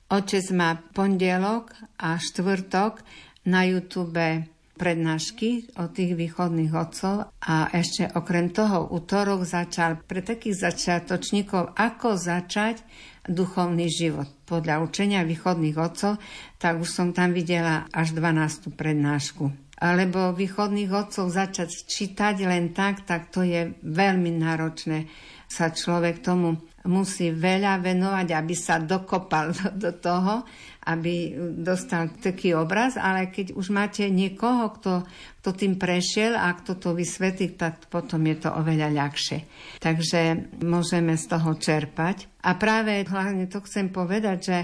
Otec 0.09 0.48
má 0.57 0.72
pondelok 0.96 1.76
a 2.00 2.16
štvrtok 2.16 3.05
na 3.44 3.68
YouTube 3.68 4.48
prednášky 4.80 5.68
o 5.76 5.92
tých 5.92 6.16
východných 6.16 6.72
otcov 6.72 7.28
a 7.28 7.68
ešte 7.76 8.09
okrem 8.16 8.48
toho 8.48 8.88
útorok 8.88 9.44
začal 9.44 10.00
pre 10.00 10.24
takých 10.24 10.64
začiatočníkov, 10.64 11.76
ako 11.76 12.16
začať 12.16 12.80
duchovný 13.28 13.92
život. 13.92 14.32
Podľa 14.48 14.80
učenia 14.80 15.28
východných 15.28 15.76
otcov, 15.76 16.16
tak 16.57 16.80
už 16.80 16.88
som 16.88 17.12
tam 17.12 17.36
videla 17.36 17.84
až 17.92 18.16
12. 18.16 18.72
prednášku. 18.80 19.67
Alebo 19.79 20.35
východných 20.35 20.91
otcov 20.91 21.31
začať 21.31 21.87
čítať 21.87 22.43
len 22.43 22.74
tak, 22.74 23.07
tak 23.07 23.31
to 23.31 23.47
je 23.47 23.79
veľmi 23.83 24.35
náročné 24.43 25.07
sa 25.49 25.72
človek 25.72 26.20
tomu 26.20 26.61
musí 26.85 27.33
veľa 27.33 27.81
venovať, 27.81 28.29
aby 28.37 28.55
sa 28.55 28.76
dokopal 28.76 29.57
do 29.83 29.97
toho, 29.97 30.45
aby 30.85 31.33
dostal 31.64 32.12
taký 32.20 32.53
obraz, 32.53 33.01
ale 33.01 33.33
keď 33.33 33.57
už 33.57 33.72
máte 33.72 34.09
niekoho, 34.12 34.72
kto, 34.76 34.93
kto 35.41 35.51
tým 35.57 35.81
prešiel 35.81 36.37
a 36.37 36.53
kto 36.53 36.76
to 36.76 36.89
vysvetlí, 36.93 37.57
tak 37.57 37.89
potom 37.89 38.24
je 38.29 38.37
to 38.45 38.53
oveľa 38.53 38.93
ľahšie. 38.93 39.39
Takže 39.81 40.20
môžeme 40.64 41.16
z 41.16 41.24
toho 41.29 41.57
čerpať. 41.57 42.29
A 42.45 42.57
práve 42.57 43.05
hlavne 43.05 43.49
to 43.49 43.64
chcem 43.64 43.89
povedať, 43.89 44.39
že 44.41 44.59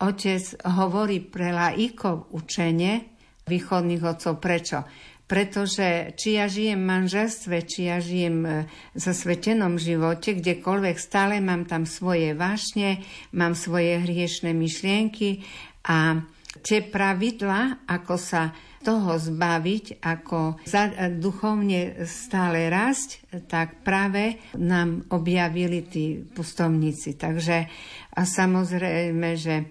otec 0.00 0.40
hovorí 0.68 1.20
pre 1.20 1.52
laikov 1.52 2.32
učenie 2.32 3.19
východných 3.50 4.06
otcov. 4.06 4.38
Prečo? 4.38 4.86
pretože 5.30 6.10
či 6.18 6.42
ja 6.42 6.50
žijem 6.50 6.82
v 6.82 6.90
manželstve, 6.90 7.62
či 7.62 7.86
ja 7.86 8.02
žijem 8.02 8.42
v 8.42 8.50
e, 8.50 8.62
zasvetenom 8.98 9.78
živote, 9.78 10.34
kdekoľvek 10.34 10.98
stále 10.98 11.38
mám 11.38 11.70
tam 11.70 11.86
svoje 11.86 12.34
vášne, 12.34 13.06
mám 13.30 13.54
svoje 13.54 14.02
hriešne 14.02 14.50
myšlienky 14.50 15.46
a 15.86 16.18
tie 16.66 16.82
pravidla, 16.82 17.86
ako 17.86 18.18
sa 18.18 18.50
toho 18.82 19.22
zbaviť, 19.22 20.02
ako 20.02 20.66
za, 20.66 20.90
e, 20.90 21.14
duchovne 21.14 22.02
stále 22.10 22.66
rásť, 22.66 23.22
tak 23.46 23.86
práve 23.86 24.42
nám 24.58 25.06
objavili 25.14 25.86
tí 25.86 26.26
pustovníci. 26.26 27.14
Takže 27.14 27.70
a 28.18 28.20
samozrejme, 28.26 29.38
že 29.38 29.70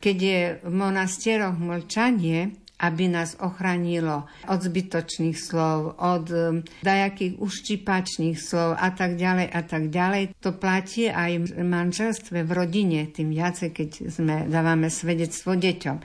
keď 0.00 0.16
je 0.16 0.40
v 0.64 0.72
monastieroch 0.72 1.60
mlčanie, 1.60 2.63
aby 2.84 3.08
nás 3.08 3.40
ochránilo 3.40 4.28
od 4.44 4.60
zbytočných 4.60 5.36
slov, 5.36 5.96
od 5.96 6.26
um, 6.28 6.60
dajakých 6.84 7.40
uštipačných 7.40 8.36
slov 8.36 8.76
a 8.76 8.92
tak 8.92 9.16
ďalej 9.16 9.46
a 9.48 9.60
tak 9.64 9.88
ďalej. 9.88 10.36
To 10.44 10.52
platí 10.52 11.08
aj 11.08 11.48
v 11.48 11.64
manželstve, 11.64 12.44
v 12.44 12.50
rodine, 12.52 13.08
tým 13.08 13.32
viacej, 13.32 13.68
keď 13.72 13.90
sme, 14.12 14.34
dávame 14.48 14.92
svedectvo 14.92 15.56
deťom. 15.56 15.96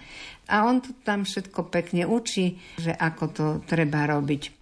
A 0.49 0.65
on 0.65 0.81
to 0.81 0.95
tam 1.05 1.27
všetko 1.27 1.69
pekne 1.69 2.09
učí, 2.09 2.57
že 2.81 2.95
ako 2.95 3.23
to 3.29 3.45
treba 3.69 4.09
robiť. 4.09 4.58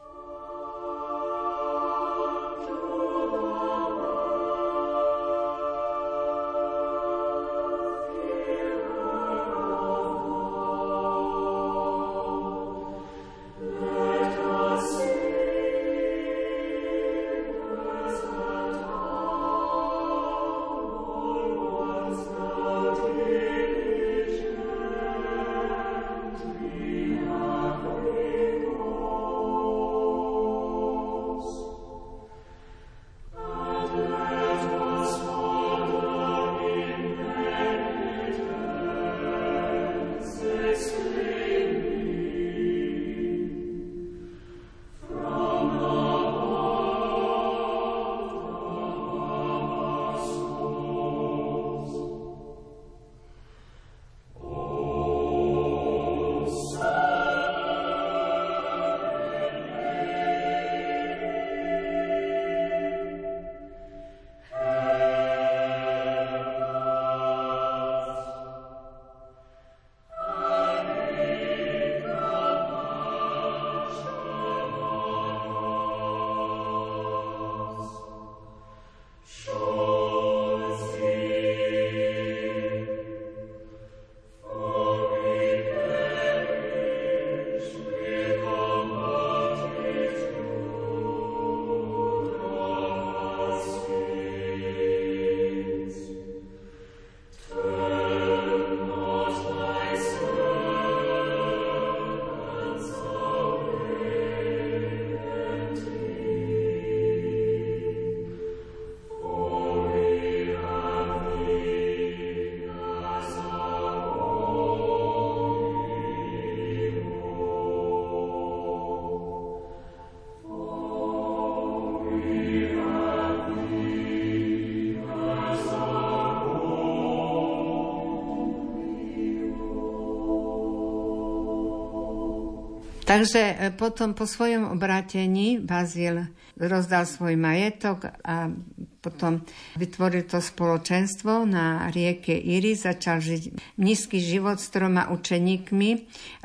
Takže 133.08 133.56
e, 133.56 133.56
potom 133.72 134.12
po 134.12 134.28
svojom 134.28 134.68
obrátení 134.68 135.64
Bazil 135.64 136.28
rozdal 136.60 137.08
svoj 137.08 137.40
majetok 137.40 138.12
a 138.20 138.52
potom 139.00 139.48
vytvoril 139.80 140.28
to 140.28 140.44
spoločenstvo 140.44 141.48
na 141.48 141.88
rieke 141.88 142.36
Iri, 142.36 142.76
začal 142.76 143.24
žiť 143.24 143.44
nízky 143.80 144.20
život 144.20 144.60
s 144.60 144.68
troma 144.68 145.08
učeníkmi 145.08 145.90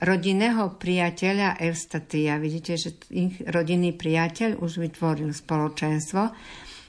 rodinného 0.06 0.78
priateľa 0.78 1.58
Evstatia. 1.58 2.38
Vidíte, 2.38 2.78
že 2.78 2.94
ich 3.10 3.42
rodinný 3.42 3.90
priateľ 3.90 4.62
už 4.62 4.78
vytvoril 4.78 5.34
spoločenstvo, 5.34 6.30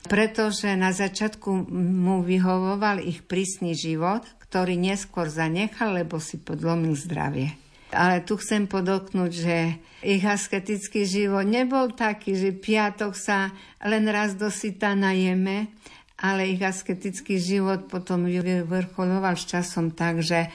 pretože 0.05 0.69
na 0.77 0.93
začiatku 0.93 1.49
mu 1.73 2.21
vyhovoval 2.21 3.01
ich 3.01 3.25
prísny 3.25 3.73
život, 3.73 4.21
ktorý 4.45 4.77
neskôr 4.77 5.33
zanechal, 5.33 5.97
lebo 5.97 6.21
si 6.21 6.37
podlomil 6.37 6.93
zdravie. 6.93 7.62
Ale 7.93 8.25
tu 8.25 8.35
chcem 8.41 8.65
podoknúť, 8.65 9.31
že 9.31 9.57
ich 10.03 10.25
asketický 10.25 11.07
život 11.07 11.47
nebol 11.47 11.93
taký, 11.95 12.35
že 12.35 12.51
piatok 12.51 13.13
sa 13.15 13.53
len 13.79 14.03
raz 14.09 14.35
dosyta 14.35 14.97
najeme, 14.97 15.71
ale 16.19 16.51
ich 16.51 16.59
asketický 16.59 17.39
život 17.39 17.87
potom 17.87 18.27
vyvrcholoval 18.27 19.37
s 19.37 19.45
časom 19.47 19.93
tak, 19.93 20.19
že 20.19 20.49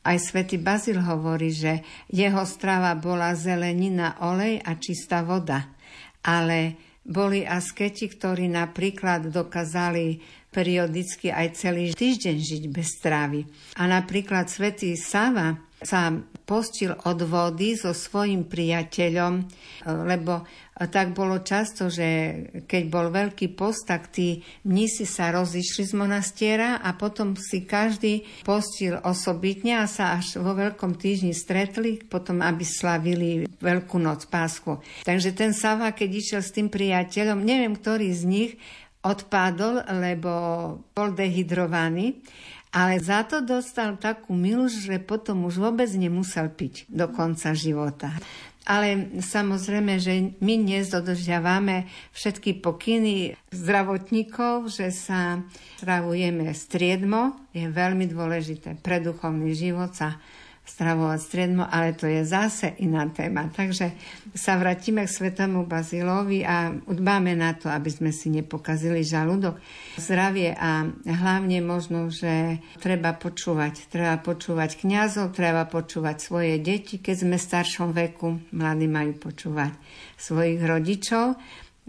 aj 0.00 0.16
svätý 0.16 0.56
Bazil 0.56 1.00
hovorí, 1.00 1.52
že 1.52 1.84
jeho 2.08 2.44
strava 2.48 2.96
bola 2.96 3.36
zelenina, 3.36 4.16
olej 4.24 4.64
a 4.64 4.76
čistá 4.80 5.20
voda. 5.20 5.76
Ale 6.24 6.76
boli 7.04 7.44
asketi, 7.44 8.08
ktorí 8.08 8.48
napríklad 8.48 9.28
dokázali 9.28 10.20
periodicky 10.50 11.30
aj 11.30 11.56
celý 11.56 11.94
týždeň 11.94 12.36
žiť 12.36 12.64
bez 12.70 12.98
strávy. 12.98 13.46
A 13.78 13.86
napríklad 13.86 14.50
svätý 14.50 14.98
Sava 14.98 15.58
sa 15.80 16.12
postil 16.44 16.92
od 16.92 17.18
vody 17.24 17.72
so 17.72 17.96
svojim 17.96 18.44
priateľom, 18.44 19.40
e, 19.40 19.42
lebo 19.86 20.44
tak 20.80 21.12
bolo 21.12 21.44
často, 21.44 21.92
že 21.92 22.08
keď 22.64 22.82
bol 22.88 23.12
veľký 23.12 23.52
post, 23.52 23.84
tak 23.84 24.08
tí 24.08 24.40
mnisi 24.64 25.04
sa 25.04 25.28
rozišli 25.28 25.84
z 25.84 25.92
monastiera 25.92 26.80
a 26.80 26.96
potom 26.96 27.36
si 27.36 27.68
každý 27.68 28.24
postil 28.48 28.96
osobitne 29.04 29.76
a 29.76 29.84
sa 29.84 30.16
až 30.16 30.40
vo 30.40 30.56
veľkom 30.56 30.96
týždni 30.96 31.36
stretli, 31.36 32.00
potom 32.00 32.40
aby 32.40 32.64
slavili 32.64 33.44
Veľkú 33.60 34.00
noc, 34.00 34.24
Pásku. 34.32 34.80
Takže 35.04 35.36
ten 35.36 35.52
Sava, 35.52 35.92
keď 35.92 36.10
išiel 36.16 36.40
s 36.40 36.54
tým 36.56 36.72
priateľom, 36.72 37.44
neviem, 37.44 37.76
ktorý 37.76 38.08
z 38.08 38.24
nich 38.24 38.52
odpadol, 39.00 39.84
lebo 39.90 40.32
bol 40.92 41.08
dehydrovaný 41.16 42.20
ale 42.70 43.02
za 43.02 43.26
to 43.26 43.42
dostal 43.42 43.98
takú 43.98 44.30
milosť, 44.30 44.76
že 44.78 44.96
potom 45.02 45.50
už 45.50 45.58
vôbec 45.58 45.90
nemusel 45.90 46.46
piť 46.46 46.86
do 46.86 47.10
konca 47.10 47.50
života. 47.50 48.14
Ale 48.62 49.18
samozrejme, 49.18 49.98
že 49.98 50.38
my 50.38 50.54
dnes 50.62 50.94
dodržiavame 50.94 51.90
všetky 52.14 52.62
pokyny 52.62 53.34
zdravotníkov, 53.50 54.70
že 54.70 54.94
sa 54.94 55.42
stravujeme 55.82 56.54
striedmo, 56.54 57.34
je 57.50 57.66
veľmi 57.66 58.06
dôležité 58.06 58.78
pre 58.78 59.02
duchovný 59.02 59.50
život 59.58 59.90
sa 59.90 60.22
stravovať 60.64 61.20
striedmo, 61.20 61.64
ale 61.66 61.98
to 61.98 62.06
je 62.06 62.22
zase 62.22 62.78
iná 62.78 63.10
téma. 63.10 63.50
Takže 63.50 63.90
sa 64.32 64.54
vrátime 64.54 65.02
k 65.04 65.10
svetomu 65.10 65.66
Bazilovi 65.66 66.46
a 66.46 66.70
dbáme 66.72 67.34
na 67.34 67.58
to, 67.58 67.66
aby 67.66 67.90
sme 67.90 68.14
si 68.14 68.30
nepokazili 68.30 69.02
žalúdok, 69.02 69.58
zdravie 69.98 70.54
a 70.54 70.86
hlavne 71.04 71.58
možno, 71.60 72.08
že 72.08 72.62
treba 72.78 73.12
počúvať. 73.18 73.90
Treba 73.90 74.16
počúvať 74.22 74.78
kňazov, 74.78 75.34
treba 75.34 75.66
počúvať 75.66 76.16
svoje 76.22 76.54
deti, 76.62 77.02
keď 77.02 77.16
sme 77.18 77.36
v 77.36 77.46
staršom 77.50 77.88
veku. 77.90 78.38
Mladí 78.54 78.86
majú 78.86 79.18
počúvať 79.18 79.74
svojich 80.16 80.62
rodičov. 80.62 81.34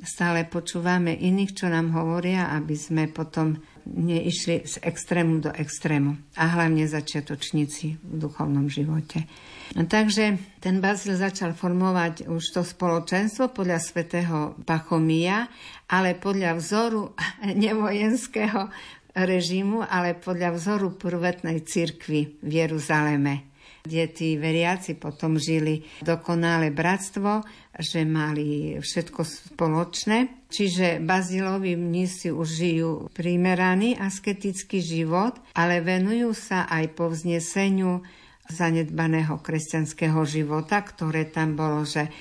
Stále 0.01 0.49
počúvame 0.49 1.13
iných, 1.13 1.53
čo 1.53 1.69
nám 1.69 1.93
hovoria, 1.93 2.49
aby 2.57 2.73
sme 2.73 3.05
potom 3.05 3.61
neišli 3.85 4.65
z 4.65 4.75
extrému 4.81 5.43
do 5.43 5.51
extrému. 5.51 6.17
A 6.39 6.47
hlavne 6.57 6.87
začiatočníci 6.87 8.01
v 8.01 8.15
duchovnom 8.15 8.71
živote. 8.71 9.27
Takže 9.71 10.39
ten 10.59 10.83
Bazil 10.83 11.15
začal 11.15 11.55
formovať 11.55 12.27
už 12.27 12.43
to 12.55 12.61
spoločenstvo 12.63 13.51
podľa 13.51 13.79
svätého 13.79 14.57
Pachomia, 14.67 15.47
ale 15.87 16.15
podľa 16.15 16.59
vzoru 16.59 17.13
nevojenského 17.67 18.71
režimu, 19.11 19.83
ale 19.83 20.15
podľa 20.15 20.55
vzoru 20.55 20.95
prvetnej 20.95 21.63
cirkvi 21.67 22.39
v 22.39 22.51
Jeruzaleme 22.63 23.50
kde 23.81 24.03
tí 24.13 24.37
veriaci 24.37 24.97
potom 24.97 25.41
žili 25.41 25.81
dokonale 26.05 26.69
bratstvo, 26.69 27.41
že 27.77 28.05
mali 28.05 28.77
všetko 28.77 29.21
spoločné. 29.25 30.47
Čiže 30.51 30.99
bazilovi 31.01 31.79
mnísi 31.79 32.29
už 32.29 32.47
žijú 32.47 32.91
primeraný 33.15 33.95
asketický 33.97 34.83
život, 34.83 35.39
ale 35.55 35.79
venujú 35.79 36.35
sa 36.35 36.67
aj 36.67 36.93
povzneseniu 36.93 38.03
zanedbaného 38.51 39.39
kresťanského 39.39 40.21
života, 40.27 40.83
ktoré 40.83 41.31
tam 41.31 41.55
bolo, 41.55 41.87
že 41.87 42.11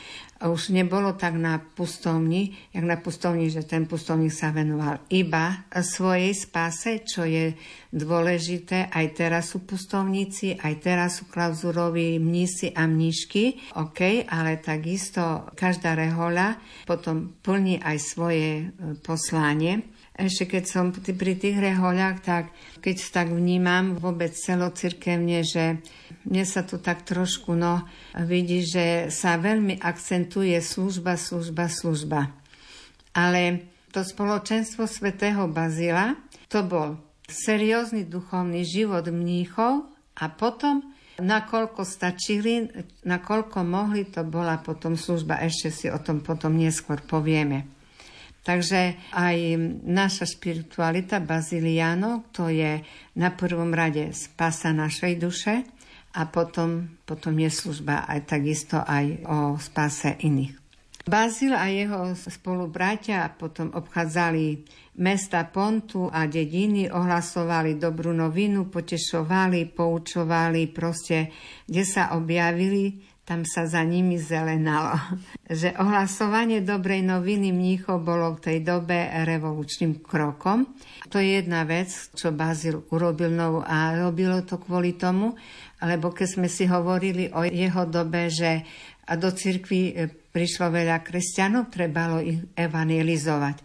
už 0.49 0.73
nebolo 0.73 1.13
tak 1.21 1.37
na 1.37 1.61
pustovni, 1.61 2.57
jak 2.73 2.85
na 2.89 2.97
pustovni, 2.97 3.53
že 3.53 3.61
ten 3.69 3.85
pustovník 3.85 4.33
sa 4.33 4.49
venoval 4.49 5.05
iba 5.13 5.69
svojej 5.69 6.33
spáse, 6.33 7.05
čo 7.05 7.29
je 7.29 7.53
dôležité. 7.93 8.89
Aj 8.89 9.05
teraz 9.13 9.53
sú 9.53 9.69
pustovníci, 9.69 10.57
aj 10.57 10.75
teraz 10.81 11.21
sú 11.21 11.29
klauzuroví 11.29 12.17
mnísi 12.17 12.73
a 12.73 12.89
mníšky, 12.89 13.77
OK, 13.77 14.25
ale 14.25 14.65
takisto 14.65 15.53
každá 15.53 15.93
rehoľa 15.93 16.57
potom 16.89 17.37
plní 17.45 17.85
aj 17.85 17.97
svoje 18.01 18.49
e, 18.65 18.97
poslanie 19.05 19.85
ešte 20.21 20.45
keď 20.53 20.65
som 20.69 20.93
pri 20.93 21.33
tých 21.41 21.57
rehoľách, 21.57 22.17
tak 22.21 22.53
keď 22.85 22.97
tak 23.09 23.33
vnímam 23.33 23.97
vôbec 23.97 24.37
celocirkevne, 24.37 25.41
že 25.41 25.81
mne 26.29 26.45
sa 26.45 26.61
tu 26.61 26.77
tak 26.77 27.09
trošku 27.09 27.57
no, 27.57 27.89
vidí, 28.17 28.61
že 28.61 29.09
sa 29.09 29.41
veľmi 29.41 29.81
akcentuje 29.81 30.57
služba, 30.61 31.17
služba, 31.17 31.73
služba. 31.73 32.21
Ale 33.17 33.71
to 33.91 34.05
spoločenstvo 34.05 34.87
svätého 34.87 35.49
Bazila, 35.51 36.15
to 36.47 36.63
bol 36.63 37.01
seriózny 37.27 38.07
duchovný 38.07 38.63
život 38.67 39.09
mníchov 39.09 39.89
a 40.19 40.25
potom 40.29 40.85
nakoľko 41.21 41.83
stačili, 41.85 42.69
nakoľko 43.05 43.59
mohli, 43.65 44.09
to 44.09 44.25
bola 44.25 44.61
potom 44.61 44.97
služba. 44.97 45.43
Ešte 45.45 45.69
si 45.73 45.87
o 45.89 45.99
tom 46.01 46.25
potom 46.25 46.57
neskôr 46.57 47.01
povieme. 47.01 47.69
Takže 48.41 49.13
aj 49.13 49.37
naša 49.85 50.25
spiritualita 50.25 51.21
Baziliano, 51.21 52.25
to 52.33 52.49
je 52.49 52.81
na 53.21 53.31
prvom 53.37 53.69
rade 53.69 54.17
spasa 54.17 54.73
našej 54.73 55.13
duše 55.21 55.55
a 56.15 56.27
potom, 56.27 56.91
potom 57.07 57.35
je 57.39 57.51
služba 57.51 58.07
aj 58.11 58.21
takisto 58.27 58.83
aj 58.83 59.07
o 59.27 59.39
spase 59.59 60.19
iných. 60.27 60.61
Bazil 61.01 61.57
a 61.57 61.67
jeho 61.73 62.13
spolubratia 62.13 63.33
potom 63.33 63.73
obchádzali 63.73 64.63
mesta 65.01 65.49
Pontu 65.49 66.13
a 66.13 66.29
dediny, 66.29 66.93
ohlasovali 66.93 67.81
dobrú 67.81 68.13
novinu, 68.13 68.69
potešovali, 68.69 69.73
poučovali, 69.73 70.69
proste, 70.69 71.33
kde 71.65 71.83
sa 71.89 72.13
objavili, 72.13 73.01
tam 73.25 73.47
sa 73.47 73.65
za 73.65 73.81
nimi 73.87 74.19
zelenalo. 74.19 74.99
Že 75.51 75.79
ohlasovanie 75.79 76.63
dobrej 76.63 77.07
noviny 77.07 77.55
mníchov 77.55 78.03
bolo 78.03 78.37
v 78.37 78.43
tej 78.43 78.59
dobe 78.63 79.07
revolučným 79.25 80.03
krokom. 80.03 80.69
To 81.11 81.19
je 81.19 81.43
jedna 81.43 81.63
vec, 81.67 81.91
čo 82.15 82.31
Bazil 82.35 82.87
urobil 82.91 83.35
novú 83.35 83.63
a 83.67 83.95
robilo 83.99 84.43
to 84.47 84.63
kvôli 84.63 84.95
tomu, 84.95 85.35
lebo 85.85 86.13
keď 86.13 86.29
sme 86.29 86.49
si 86.49 86.69
hovorili 86.69 87.33
o 87.33 87.45
jeho 87.45 87.85
dobe, 87.89 88.29
že 88.29 88.65
do 89.11 89.33
cirkvi 89.35 89.81
e, 89.91 89.93
prišlo 90.31 90.71
veľa 90.71 91.03
kresťanov, 91.03 91.73
trebalo 91.73 92.23
ich 92.23 92.39
evangelizovať. 92.55 93.57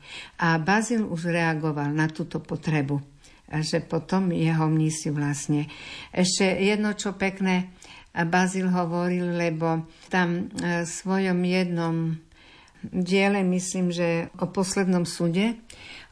A 0.42 0.58
Bazil 0.58 1.06
už 1.06 1.30
reagoval 1.30 1.94
na 1.94 2.10
túto 2.10 2.42
potrebu 2.42 3.16
že 3.46 3.78
potom 3.78 4.34
jeho 4.34 4.66
mnísi 4.66 5.14
vlastne. 5.14 5.70
Ešte 6.10 6.50
jedno, 6.50 6.98
čo 6.98 7.14
pekné, 7.14 7.70
Bazil 8.16 8.72
hovoril, 8.72 9.36
lebo 9.36 9.86
tam 10.08 10.50
v 10.50 10.82
e, 10.82 10.88
svojom 10.88 11.40
jednom 11.44 12.16
diele, 12.90 13.44
myslím, 13.44 13.92
že 13.92 14.32
o 14.40 14.48
poslednom 14.48 15.04
súde, 15.04 15.60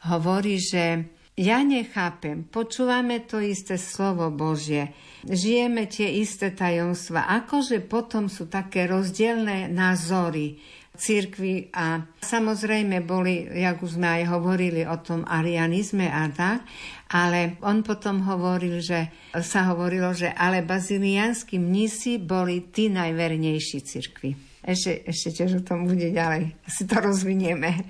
hovorí, 0.04 0.60
že 0.60 1.08
ja 1.34 1.64
nechápem, 1.64 2.44
počúvame 2.46 3.24
to 3.24 3.40
isté 3.40 3.80
slovo 3.80 4.28
Božie, 4.28 4.92
žijeme 5.28 5.88
tie 5.88 6.20
isté 6.20 6.52
tajomstva, 6.52 7.28
akože 7.44 7.84
potom 7.84 8.28
sú 8.28 8.48
také 8.48 8.84
rozdielne 8.88 9.68
názory 9.72 10.60
církvy 10.94 11.74
a 11.74 12.06
samozrejme 12.22 13.02
boli, 13.02 13.50
jak 13.50 13.82
už 13.82 13.98
sme 13.98 14.22
aj 14.22 14.30
hovorili 14.30 14.86
o 14.86 14.94
tom 15.02 15.26
arianizme 15.26 16.06
a 16.06 16.30
tak, 16.30 16.62
ale 17.10 17.58
on 17.66 17.82
potom 17.82 18.22
hovoril, 18.22 18.78
že 18.78 19.10
sa 19.42 19.74
hovorilo, 19.74 20.14
že 20.14 20.30
ale 20.30 20.62
bazilianskí 20.62 21.58
mnisi 21.58 22.22
boli 22.22 22.70
tí 22.70 22.86
najvernejší 22.94 23.78
církvy. 23.82 24.30
Ešte, 24.64 25.04
ešte 25.04 25.28
tiež 25.42 25.60
o 25.60 25.66
tom 25.66 25.84
bude 25.84 26.08
ďalej, 26.14 26.56
si 26.64 26.88
to 26.88 26.96
rozvinieme. 26.96 27.84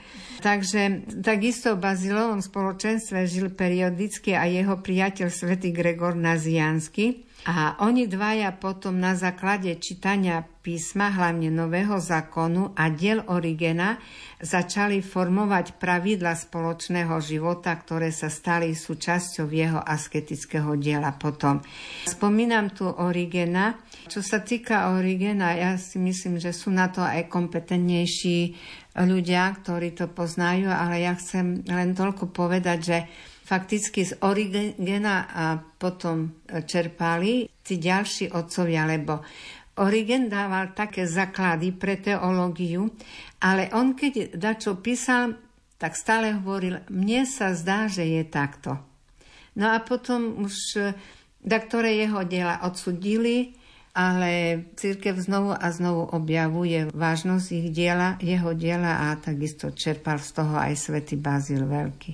Takže 0.44 1.08
takisto 1.24 1.72
v 1.72 1.88
Bazilovom 1.88 2.44
spoločenstve 2.44 3.24
žil 3.24 3.48
periodicky 3.56 4.36
aj 4.36 4.50
jeho 4.52 4.76
priateľ 4.76 5.28
svätý 5.32 5.72
Gregor 5.72 6.12
Naziansky, 6.12 7.24
a 7.44 7.76
oni 7.84 8.08
dvaja 8.08 8.56
potom 8.56 8.96
na 8.96 9.12
základe 9.12 9.68
čítania 9.76 10.40
písma, 10.64 11.12
hlavne 11.12 11.52
Nového 11.52 12.00
zákonu 12.00 12.72
a 12.72 12.88
diel 12.88 13.20
Origena, 13.28 14.00
začali 14.40 15.04
formovať 15.04 15.76
pravidla 15.76 16.32
spoločného 16.32 17.12
života, 17.20 17.76
ktoré 17.76 18.08
sa 18.16 18.32
stali 18.32 18.72
súčasťou 18.72 19.44
jeho 19.52 19.76
asketického 19.76 20.72
diela 20.80 21.12
potom. 21.20 21.60
Spomínam 22.08 22.72
tu 22.72 22.88
Origena. 22.88 23.76
Čo 24.08 24.24
sa 24.24 24.40
týka 24.40 24.96
Origena, 24.96 25.52
ja 25.52 25.76
si 25.76 26.00
myslím, 26.00 26.40
že 26.40 26.56
sú 26.56 26.72
na 26.72 26.88
to 26.88 27.04
aj 27.04 27.28
kompetentnejší 27.28 28.56
ľudia, 28.94 29.50
ktorí 29.58 29.98
to 29.98 30.06
poznajú, 30.06 30.70
ale 30.70 31.02
ja 31.02 31.18
chcem 31.18 31.66
len 31.66 31.94
toľko 31.98 32.30
povedať, 32.30 32.78
že 32.78 32.98
fakticky 33.44 34.06
z 34.06 34.16
Origena 34.22 35.26
a 35.28 35.58
potom 35.58 36.46
čerpali 36.48 37.50
tí 37.60 37.76
ďalší 37.82 38.32
otcovia, 38.32 38.86
lebo 38.86 39.20
Origen 39.82 40.30
dával 40.30 40.70
také 40.70 41.04
základy 41.04 41.74
pre 41.74 41.98
teológiu, 41.98 42.94
ale 43.42 43.68
on 43.74 43.98
keď 43.98 44.38
dačo 44.38 44.78
písal, 44.78 45.34
tak 45.74 45.98
stále 45.98 46.38
hovoril, 46.38 46.86
mne 46.88 47.26
sa 47.26 47.50
zdá, 47.52 47.90
že 47.90 48.06
je 48.06 48.22
takto. 48.22 48.78
No 49.58 49.74
a 49.74 49.82
potom 49.82 50.46
už 50.46 50.78
da 51.44 51.60
ktoré 51.60 52.00
jeho 52.00 52.24
diela 52.24 52.64
odsudili, 52.64 53.52
ale 53.94 54.66
církev 54.74 55.14
znovu 55.22 55.54
a 55.54 55.66
znovu 55.70 56.10
objavuje 56.10 56.90
vážnosť 56.90 57.46
ich 57.54 57.68
diela, 57.70 58.18
jeho 58.18 58.50
diela 58.52 59.06
a 59.06 59.14
takisto 59.14 59.70
čerpal 59.70 60.18
z 60.18 60.30
toho 60.34 60.58
aj 60.58 60.74
svätý 60.74 61.14
Bazil 61.14 61.62
Veľký. 61.62 62.12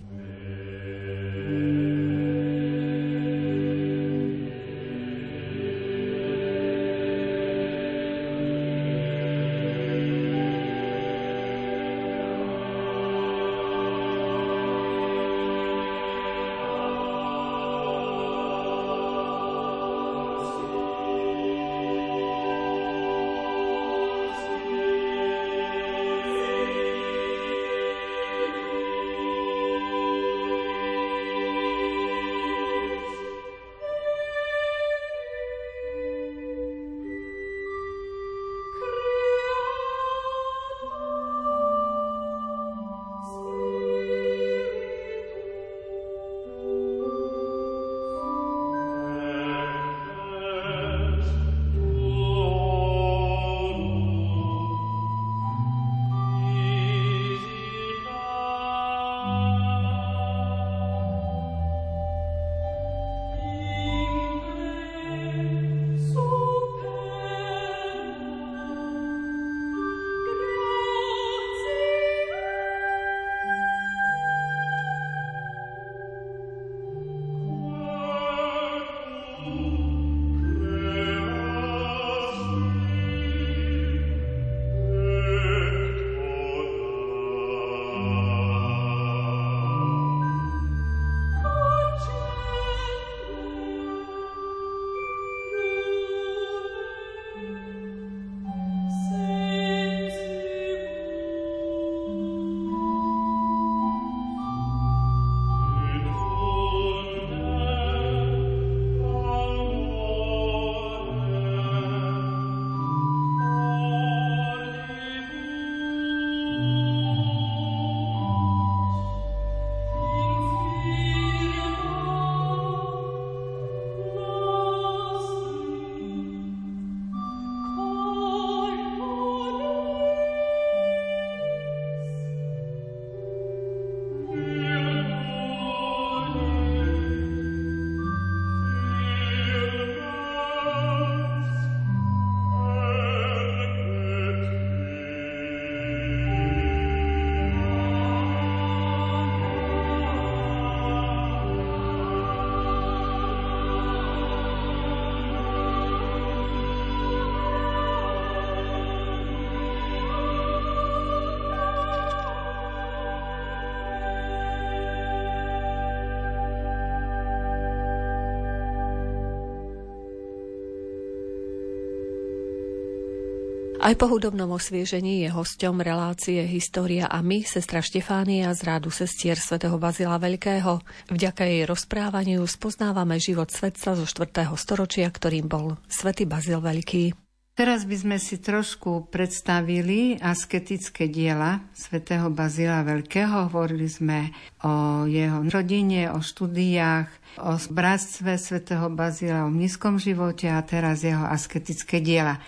Aj 173.80 173.96
po 173.96 174.12
hudobnom 174.12 174.52
osviežení 174.52 175.24
je 175.24 175.32
hosťom 175.32 175.80
relácie 175.80 176.44
História 176.44 177.08
a 177.08 177.24
my, 177.24 177.48
sestra 177.48 177.80
Štefánia 177.80 178.52
z 178.52 178.60
rádu 178.68 178.92
sestier 178.92 179.40
svätého 179.40 179.80
Bazila 179.80 180.20
Veľkého. 180.20 180.84
Vďaka 181.08 181.48
jej 181.48 181.64
rozprávaniu 181.64 182.44
spoznávame 182.44 183.16
život 183.16 183.48
svetca 183.48 183.96
zo 183.96 184.04
4. 184.04 184.52
storočia, 184.60 185.08
ktorým 185.08 185.48
bol 185.48 185.80
svätý 185.88 186.28
Bazil 186.28 186.60
Veľký. 186.60 187.16
Teraz 187.56 187.88
by 187.88 187.96
sme 187.96 188.16
si 188.20 188.36
trošku 188.36 189.08
predstavili 189.08 190.20
asketické 190.20 191.08
diela 191.08 191.64
svätého 191.72 192.28
Bazila 192.28 192.84
Veľkého. 192.84 193.48
Hovorili 193.48 193.88
sme 193.88 194.28
o 194.60 195.08
jeho 195.08 195.40
rodine, 195.48 196.12
o 196.12 196.20
štúdiách, 196.20 197.08
o 197.40 197.56
bratstve 197.56 198.36
svätého 198.36 198.92
Bazila, 198.92 199.48
o 199.48 199.50
nízkom 199.50 199.96
živote 199.96 200.52
a 200.52 200.60
teraz 200.60 201.00
jeho 201.00 201.24
asketické 201.24 202.04
diela. 202.04 202.44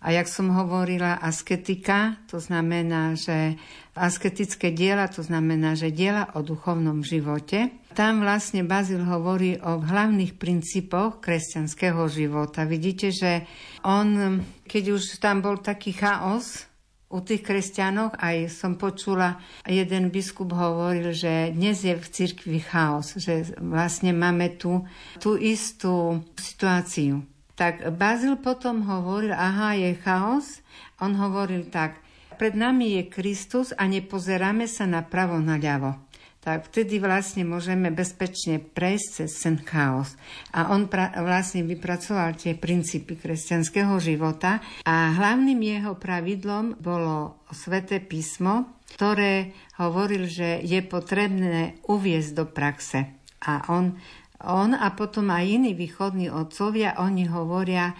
A 0.00 0.16
jak 0.16 0.32
som 0.32 0.48
hovorila, 0.56 1.20
asketika, 1.20 2.16
to 2.24 2.40
znamená, 2.40 3.20
že 3.20 3.60
asketické 3.92 4.72
diela, 4.72 5.12
to 5.12 5.20
znamená, 5.20 5.76
že 5.76 5.92
diela 5.92 6.32
o 6.32 6.40
duchovnom 6.40 7.04
živote. 7.04 7.68
Tam 7.92 8.24
vlastne 8.24 8.64
Bazil 8.64 9.04
hovorí 9.04 9.60
o 9.60 9.76
hlavných 9.76 10.40
princípoch 10.40 11.20
kresťanského 11.20 12.00
života. 12.08 12.64
Vidíte, 12.64 13.12
že 13.12 13.44
on, 13.84 14.40
keď 14.64 14.96
už 14.96 15.20
tam 15.20 15.44
bol 15.44 15.60
taký 15.60 15.92
chaos, 15.92 16.64
u 17.10 17.18
tých 17.26 17.42
kresťanoch 17.42 18.14
aj 18.22 18.46
som 18.54 18.78
počula, 18.78 19.42
jeden 19.66 20.14
biskup 20.14 20.54
hovoril, 20.54 21.10
že 21.10 21.50
dnes 21.50 21.82
je 21.82 21.98
v 21.98 22.06
cirkvi 22.06 22.62
chaos, 22.62 23.18
že 23.18 23.50
vlastne 23.58 24.14
máme 24.14 24.54
tu 24.54 24.86
tú 25.18 25.34
istú 25.34 26.22
situáciu 26.38 27.26
tak 27.60 27.92
Bazil 28.00 28.40
potom 28.40 28.80
hovoril, 28.88 29.36
aha, 29.36 29.76
je 29.76 29.92
chaos, 30.00 30.64
On 30.96 31.12
hovoril 31.12 31.68
tak, 31.68 32.00
pred 32.40 32.56
nami 32.56 32.96
je 32.96 33.02
Kristus 33.12 33.76
a 33.76 33.84
nepozeráme 33.84 34.64
sa 34.64 34.88
na 34.88 35.04
pravo 35.04 35.36
na 35.36 35.60
ľavo 35.60 36.00
tak 36.40 36.72
vtedy 36.72 36.96
vlastne 36.96 37.44
môžeme 37.44 37.92
bezpečne 37.92 38.64
prejsť 38.64 39.08
cez 39.12 39.30
ten 39.44 39.60
chaos. 39.60 40.16
A 40.56 40.72
on 40.72 40.88
pra- 40.88 41.12
vlastne 41.20 41.60
vypracoval 41.68 42.40
tie 42.40 42.56
princípy 42.56 43.20
kresťanského 43.20 43.92
života 44.00 44.64
a 44.88 45.12
hlavným 45.20 45.60
jeho 45.60 46.00
pravidlom 46.00 46.80
bolo 46.80 47.44
sveté 47.52 48.00
písmo, 48.00 48.72
ktoré 48.96 49.52
hovoril, 49.76 50.24
že 50.24 50.64
je 50.64 50.80
potrebné 50.80 51.76
uviezť 51.84 52.30
do 52.32 52.48
praxe. 52.48 53.20
A 53.44 53.68
on, 53.68 54.00
on 54.44 54.72
a 54.72 54.88
potom 54.96 55.28
aj 55.28 55.44
iní 55.44 55.72
východní 55.76 56.32
otcovia, 56.32 56.96
oni 56.96 57.28
hovoria, 57.28 57.92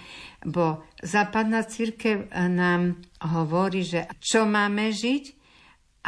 bo 0.44 0.84
západná 1.04 1.64
církev 1.68 2.32
nám 2.32 2.96
hovorí, 3.20 3.84
že 3.84 4.08
čo 4.20 4.48
máme 4.48 4.88
žiť 4.88 5.24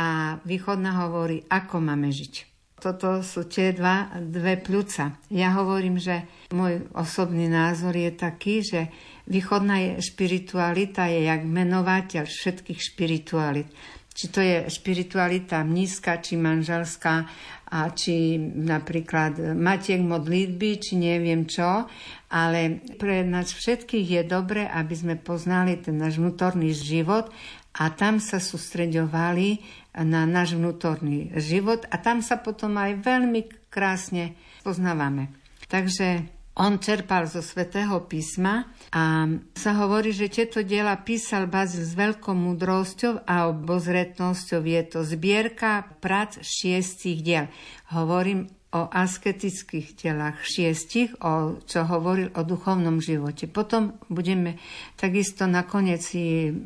a 0.00 0.40
východná 0.48 1.04
hovorí, 1.04 1.44
ako 1.52 1.84
máme 1.84 2.08
žiť. 2.08 2.52
Toto 2.82 3.22
sú 3.22 3.46
tie 3.46 3.70
dva, 3.70 4.10
dve 4.18 4.58
pľúca. 4.58 5.14
Ja 5.30 5.54
hovorím, 5.54 6.02
že 6.02 6.26
môj 6.50 6.90
osobný 6.98 7.46
názor 7.46 7.94
je 7.94 8.10
taký, 8.10 8.66
že 8.66 8.90
východná 9.30 10.02
špiritualita 10.02 11.06
je 11.06 11.30
jak 11.30 11.46
menovateľ 11.46 12.26
všetkých 12.26 12.80
špiritualit. 12.82 13.70
Či 14.12 14.24
to 14.28 14.44
je 14.44 14.68
špiritualita 14.68 15.64
mnízka, 15.64 16.20
či 16.20 16.36
manželská, 16.36 17.26
a 17.72 17.88
či 17.88 18.36
napríklad 18.52 19.56
matiek 19.56 20.04
modlitby, 20.04 20.70
či 20.76 21.00
neviem 21.00 21.48
čo, 21.48 21.88
ale 22.28 22.84
pre 23.00 23.24
nás 23.24 23.48
všetkých 23.48 24.08
je 24.20 24.22
dobre, 24.28 24.68
aby 24.68 24.92
sme 24.92 25.14
poznali 25.16 25.80
ten 25.80 25.96
náš 25.96 26.20
vnútorný 26.20 26.76
život 26.76 27.32
a 27.72 27.88
tam 27.88 28.20
sa 28.20 28.36
sústreďovali 28.36 29.64
na 30.04 30.28
náš 30.28 30.60
vnútorný 30.60 31.32
život 31.40 31.88
a 31.88 31.96
tam 31.96 32.20
sa 32.20 32.36
potom 32.36 32.76
aj 32.76 33.00
veľmi 33.00 33.72
krásne 33.72 34.36
poznávame. 34.60 35.32
Takže 35.72 36.28
on 36.52 36.76
čerpal 36.76 37.24
zo 37.24 37.40
svätého 37.40 37.96
písma 38.04 38.68
a 38.92 39.24
sa 39.56 39.72
hovorí, 39.80 40.12
že 40.12 40.28
tieto 40.28 40.60
diela 40.60 41.00
písal 41.00 41.48
Bazil 41.48 41.88
s 41.88 41.96
veľkou 41.96 42.36
múdrosťou 42.36 43.24
a 43.24 43.48
obozretnosťou. 43.48 44.60
Je 44.60 44.82
to 44.84 45.00
zbierka 45.00 45.88
prac 46.04 46.36
šiestich 46.44 47.24
diel. 47.24 47.48
Hovorím 47.88 48.52
o 48.72 48.88
asketických 48.88 50.00
telách 50.00 50.40
šiestich, 50.44 51.12
o, 51.20 51.60
čo 51.60 51.84
hovoril 51.84 52.32
o 52.32 52.40
duchovnom 52.40 53.04
živote. 53.04 53.44
Potom 53.44 54.00
budeme 54.08 54.56
takisto 54.96 55.44
nakoniec 55.44 56.00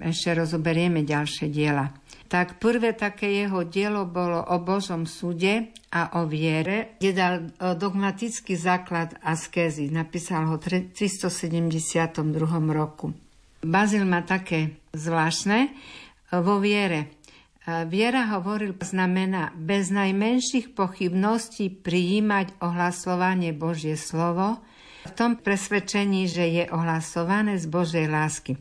ešte 0.03 0.31
rozoberieme 0.35 1.03
ďalšie 1.03 1.51
diela. 1.51 1.91
Tak 2.27 2.59
prvé 2.59 2.93
také 2.93 3.31
jeho 3.31 3.63
dielo 3.63 4.03
bolo 4.05 4.43
o 4.43 4.57
Božom 4.59 5.07
súde 5.07 5.71
a 5.95 6.19
o 6.19 6.27
viere, 6.27 6.99
kde 6.99 7.11
dal 7.15 7.35
dogmatický 7.79 8.59
základ 8.59 9.15
askézy. 9.23 9.89
Napísal 9.95 10.51
ho 10.51 10.59
v 10.59 10.91
372 10.91 12.23
roku. 12.75 13.15
Bazil 13.63 14.03
má 14.05 14.27
také 14.27 14.79
zvláštne 14.95 15.71
vo 16.35 16.59
viere 16.59 17.17
Viera 17.67 18.31
hovoril, 18.31 18.79
znamená 18.79 19.51
bez 19.59 19.91
najmenších 19.91 20.79
pochybností 20.79 21.67
prijímať 21.83 22.63
ohlasovanie 22.63 23.51
Božie 23.51 23.99
slovo, 23.99 24.63
v 25.07 25.17
tom 25.17 25.31
presvedčení, 25.39 26.27
že 26.27 26.45
je 26.45 26.65
ohlasované 26.69 27.57
z 27.57 27.67
Božej 27.71 28.07
lásky. 28.11 28.59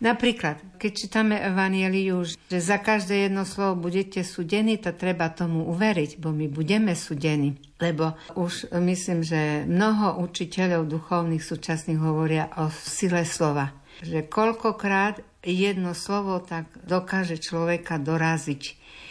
Napríklad, 0.00 0.56
keď 0.80 0.90
čítame 0.96 1.36
Evangeliu, 1.36 2.24
že 2.24 2.58
za 2.62 2.80
každé 2.80 3.28
jedno 3.28 3.44
slovo 3.44 3.90
budete 3.90 4.24
súdení, 4.24 4.80
to 4.80 4.96
treba 4.96 5.28
tomu 5.28 5.68
uveriť, 5.68 6.16
bo 6.16 6.32
my 6.32 6.48
budeme 6.48 6.96
súdení. 6.96 7.60
Lebo 7.76 8.16
už 8.38 8.72
myslím, 8.80 9.20
že 9.20 9.68
mnoho 9.68 10.24
učiteľov 10.24 10.88
duchovných 10.88 11.44
súčasných 11.44 12.00
hovoria 12.00 12.48
o 12.56 12.72
sile 12.72 13.28
slova. 13.28 13.76
Že 14.00 14.30
koľkokrát 14.32 15.20
jedno 15.44 15.92
slovo 15.92 16.40
tak 16.40 16.72
dokáže 16.88 17.36
človeka 17.36 18.00
doraziť. 18.00 18.62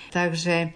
Takže, 0.10 0.74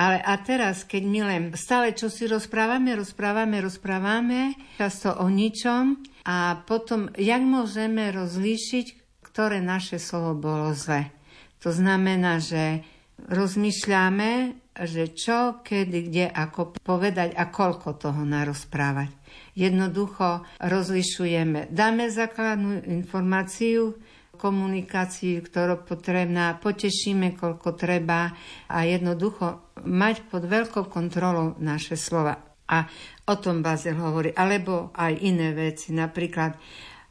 ale 0.00 0.16
a 0.24 0.32
teraz, 0.40 0.88
keď 0.88 1.02
my 1.04 1.20
len 1.28 1.42
stále 1.60 1.92
čo 1.92 2.08
si 2.08 2.24
rozprávame, 2.24 2.96
rozprávame, 2.96 3.60
rozprávame, 3.60 4.56
často 4.80 5.12
o 5.20 5.28
ničom 5.28 6.00
a 6.24 6.64
potom, 6.64 7.12
jak 7.20 7.44
môžeme 7.44 8.08
rozlíšiť, 8.08 8.86
ktoré 9.20 9.60
naše 9.60 10.00
slovo 10.00 10.32
bolo 10.40 10.72
zle. 10.72 11.12
To 11.60 11.68
znamená, 11.68 12.40
že 12.40 12.80
rozmýšľame, 13.28 14.56
že 14.88 15.12
čo, 15.12 15.60
kedy, 15.60 16.08
kde, 16.08 16.26
ako 16.32 16.80
povedať 16.80 17.36
a 17.36 17.52
koľko 17.52 18.00
toho 18.00 18.24
narozprávať. 18.24 19.12
Jednoducho 19.52 20.48
rozlišujeme. 20.64 21.68
Dáme 21.68 22.08
základnú 22.08 22.88
informáciu, 22.88 24.00
komunikácii, 24.40 25.44
ktorá 25.44 25.76
potrebná, 25.76 26.56
potešíme, 26.56 27.36
koľko 27.36 27.76
treba 27.76 28.32
a 28.72 28.88
jednoducho 28.88 29.76
mať 29.84 30.16
pod 30.32 30.48
veľkou 30.48 30.88
kontrolou 30.88 31.60
naše 31.60 32.00
slova. 32.00 32.40
A 32.72 32.88
o 33.28 33.34
tom 33.36 33.60
Bazel 33.60 34.00
hovorí. 34.00 34.32
Alebo 34.32 34.88
aj 34.96 35.20
iné 35.20 35.52
veci, 35.52 35.92
napríklad 35.92 36.56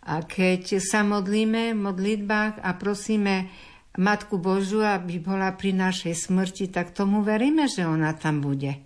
keď 0.09 0.81
sa 0.81 1.05
modlíme 1.05 1.75
v 1.75 1.79
modlitbách 1.79 2.65
a 2.65 2.69
prosíme 2.73 3.51
Matku 3.99 4.39
Božu, 4.39 4.81
aby 4.81 5.19
bola 5.19 5.53
pri 5.53 5.75
našej 5.75 6.15
smrti, 6.15 6.71
tak 6.71 6.95
tomu 6.95 7.21
veríme, 7.21 7.67
že 7.67 7.83
ona 7.85 8.15
tam 8.15 8.39
bude. 8.41 8.79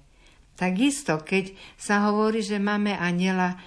Takisto, 0.58 1.22
keď 1.22 1.54
sa 1.78 2.10
hovorí, 2.10 2.42
že 2.42 2.62
máme 2.62 2.98
aniela 2.98 3.54
e, 3.54 3.58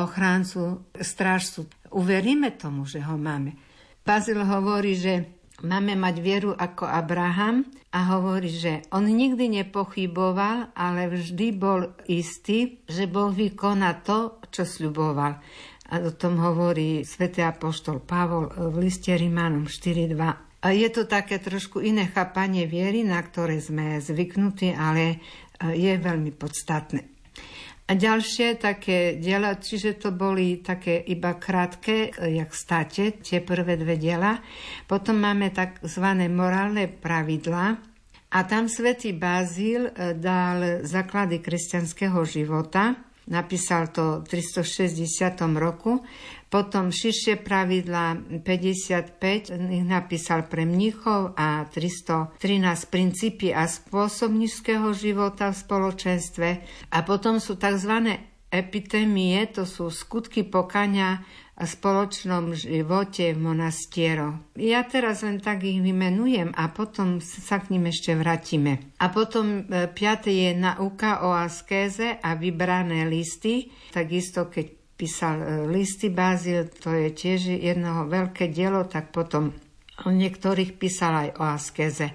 ochráncu, 0.00 0.88
strážcu, 0.96 1.68
uveríme 1.92 2.54
tomu, 2.56 2.88
že 2.88 3.00
ho 3.04 3.16
máme. 3.16 3.69
Bazil 4.10 4.42
hovorí, 4.42 4.98
že 4.98 5.38
máme 5.62 5.94
mať 5.94 6.18
vieru 6.18 6.50
ako 6.50 6.82
Abraham 6.82 7.62
a 7.94 8.10
hovorí, 8.18 8.50
že 8.50 8.82
on 8.90 9.06
nikdy 9.06 9.62
nepochyboval, 9.62 10.74
ale 10.74 11.06
vždy 11.14 11.54
bol 11.54 11.94
istý, 12.10 12.82
že 12.90 13.06
Boh 13.06 13.30
vykoná 13.30 14.02
to, 14.02 14.42
čo 14.50 14.66
sľuboval. 14.66 15.38
A 15.94 16.02
o 16.02 16.10
tom 16.10 16.42
hovorí 16.42 17.06
svätý 17.06 17.46
apoštol 17.46 18.02
Pavol 18.02 18.50
v 18.50 18.82
liste 18.82 19.14
Rimanom 19.14 19.70
4.2. 19.70 20.18
A 20.58 20.66
je 20.74 20.90
to 20.90 21.06
také 21.06 21.38
trošku 21.38 21.78
iné 21.78 22.10
chápanie 22.10 22.66
viery, 22.66 23.06
na 23.06 23.22
ktoré 23.22 23.62
sme 23.62 24.02
zvyknutí, 24.02 24.74
ale 24.74 25.22
je 25.62 25.94
veľmi 25.94 26.34
podstatné. 26.34 27.19
A 27.90 27.98
ďalšie 27.98 28.54
také 28.62 29.18
diela, 29.18 29.58
čiže 29.58 29.98
to 29.98 30.14
boli 30.14 30.62
také 30.62 31.02
iba 31.10 31.34
krátke, 31.34 32.14
jak 32.14 32.54
státe, 32.54 33.18
tie 33.18 33.42
prvé 33.42 33.74
dve 33.74 33.98
diela. 33.98 34.38
Potom 34.86 35.18
máme 35.18 35.50
tzv. 35.50 36.06
morálne 36.30 36.86
pravidla, 36.86 37.90
a 38.30 38.46
tam 38.46 38.70
svätý 38.70 39.10
Bázil 39.10 39.90
e, 39.90 40.14
dal 40.14 40.86
základy 40.86 41.42
kresťanského 41.42 42.22
života. 42.22 42.94
Napísal 43.26 43.90
to 43.90 44.22
v 44.22 44.38
360 44.38 45.34
roku 45.58 45.98
potom 46.50 46.90
širšie 46.90 47.46
pravidla 47.46 48.18
55 48.42 49.54
ich 49.54 49.86
napísal 49.86 50.50
pre 50.50 50.66
mníchov 50.66 51.38
a 51.38 51.62
313 51.70 52.34
princípy 52.90 53.54
a 53.54 53.70
spôsob 53.70 54.34
mnižského 54.34 54.90
života 54.90 55.54
v 55.54 55.60
spoločenstve. 55.62 56.48
A 56.90 56.98
potom 57.06 57.38
sú 57.38 57.54
tzv. 57.54 58.18
epitémie, 58.50 59.46
to 59.46 59.62
sú 59.62 59.94
skutky 59.94 60.42
pokania 60.42 61.22
a 61.60 61.68
spoločnom 61.68 62.56
živote 62.56 63.36
v 63.36 63.38
monastiero. 63.38 64.42
Ja 64.56 64.82
teraz 64.88 65.20
len 65.20 65.44
tak 65.44 65.62
ich 65.62 65.78
vymenujem 65.78 66.56
a 66.56 66.72
potom 66.72 67.20
sa 67.20 67.60
k 67.60 67.76
ním 67.76 67.92
ešte 67.92 68.16
vrátime. 68.16 68.96
A 68.96 69.12
potom 69.12 69.68
e, 69.68 69.86
piate 69.92 70.32
je 70.32 70.56
nauka 70.56 71.20
o 71.28 71.36
askéze 71.36 72.16
a 72.16 72.32
vybrané 72.32 73.04
listy. 73.04 73.68
Takisto, 73.92 74.48
keď 74.48 74.79
písal 75.00 75.40
e, 75.40 75.46
listy 75.72 76.12
Bázil, 76.12 76.68
to 76.68 76.92
je 76.92 77.08
tiež 77.08 77.56
jedno 77.56 78.04
veľké 78.04 78.52
dielo, 78.52 78.84
tak 78.84 79.08
potom 79.16 79.56
o 80.04 80.08
niektorých 80.12 80.76
písal 80.76 81.28
aj 81.28 81.30
o 81.40 81.44
askeze, 81.44 82.08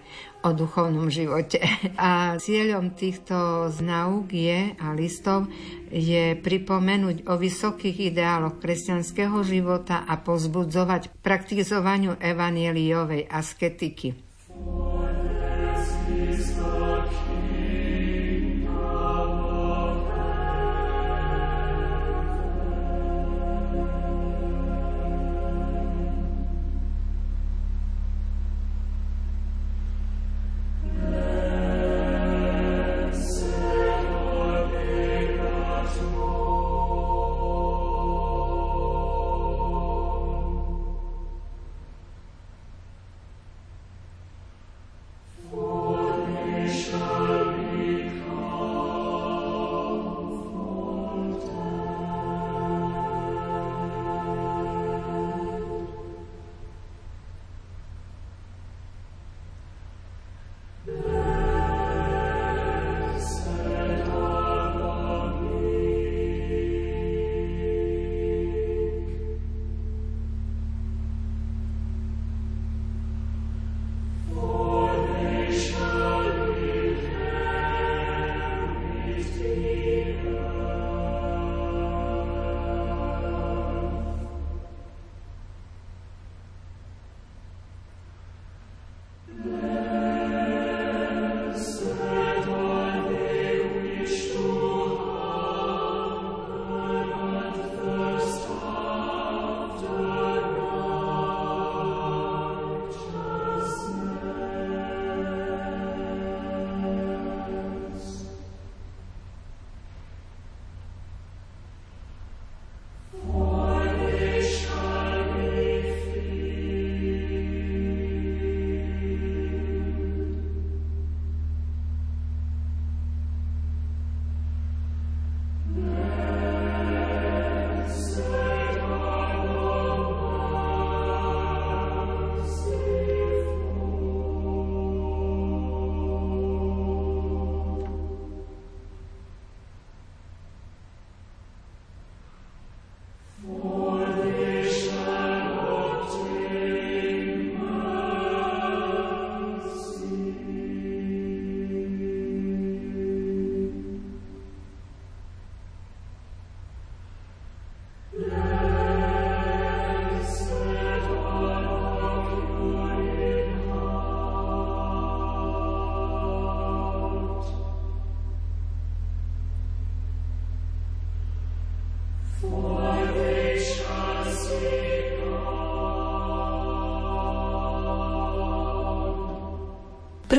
o 0.45 0.53
duchovnom 0.53 1.09
živote. 1.09 1.57
A 1.97 2.37
cieľom 2.37 2.93
týchto 2.93 3.69
znauk 3.73 4.29
je 4.29 4.77
a 4.77 4.93
listov 4.93 5.49
je 5.89 6.37
pripomenúť 6.37 7.25
o 7.25 7.33
vysokých 7.37 8.13
ideáloch 8.13 8.61
kresťanského 8.61 9.41
života 9.41 10.05
a 10.05 10.21
pozbudzovať 10.21 11.09
praktizovaniu 11.25 12.21
evanieliovej 12.21 13.25
asketiky. 13.25 14.24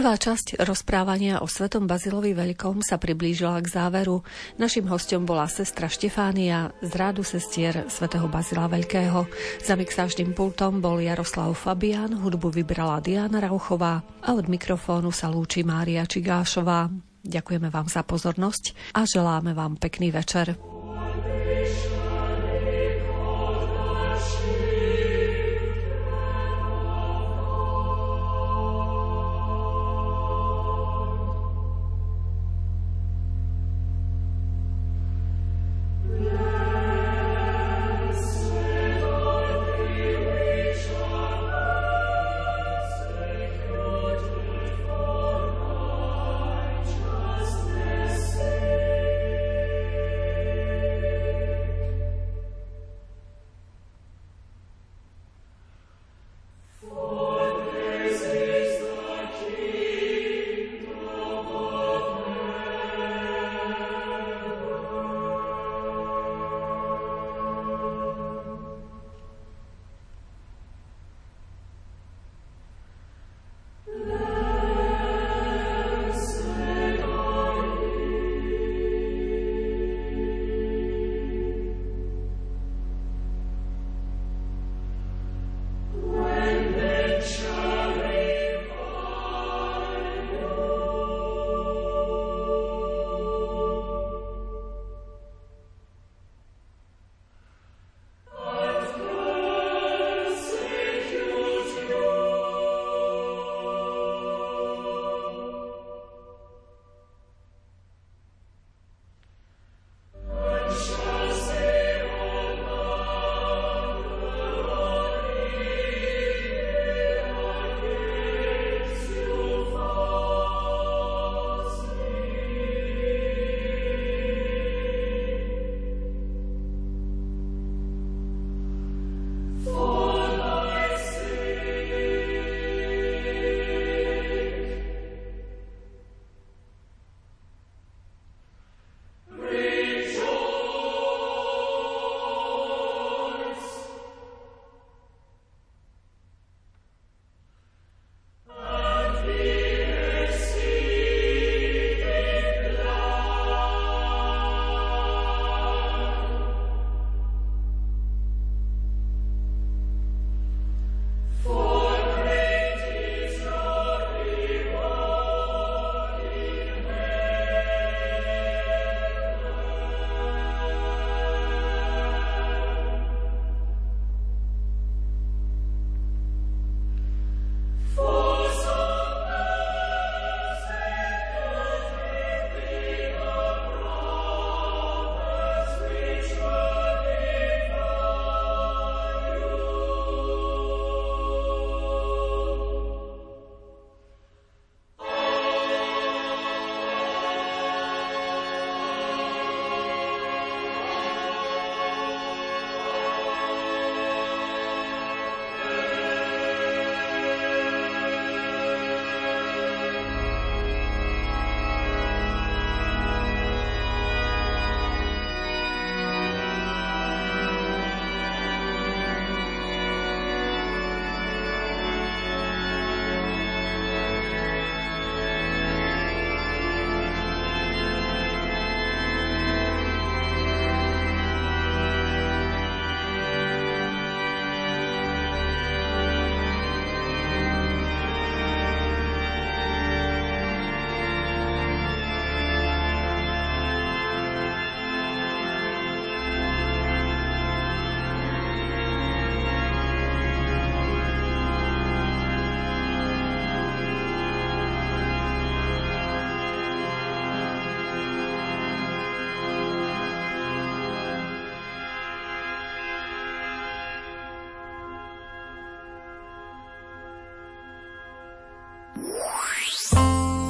Prvá 0.07 0.23
časť 0.23 0.63
rozprávania 0.63 1.43
o 1.43 1.51
svetom 1.51 1.91
Bazilovi 1.91 2.31
Veľkom 2.31 2.79
sa 2.79 2.95
priblížila 2.95 3.59
k 3.59 3.75
záveru. 3.75 4.23
Našim 4.55 4.87
hostom 4.87 5.27
bola 5.27 5.51
sestra 5.51 5.91
Štefánia 5.91 6.71
z 6.79 6.95
rádu 6.95 7.27
sestier 7.27 7.91
svätého 7.91 8.31
Bazila 8.31 8.71
Veľkého. 8.71 9.27
Za 9.59 9.75
mixážnym 9.75 10.31
pultom 10.31 10.79
bol 10.79 11.03
Jaroslav 11.03 11.51
Fabián, 11.59 12.23
hudbu 12.23 12.55
vybrala 12.55 13.03
Diana 13.03 13.43
Rauchová 13.43 14.07
a 14.23 14.31
od 14.31 14.47
mikrofónu 14.47 15.11
sa 15.11 15.27
lúči 15.27 15.67
Mária 15.67 16.07
Čigášová. 16.07 16.87
Ďakujeme 17.27 17.67
vám 17.67 17.91
za 17.91 18.07
pozornosť 18.07 18.95
a 18.95 19.11
želáme 19.11 19.59
vám 19.59 19.75
pekný 19.75 20.15
večer. 20.15 20.76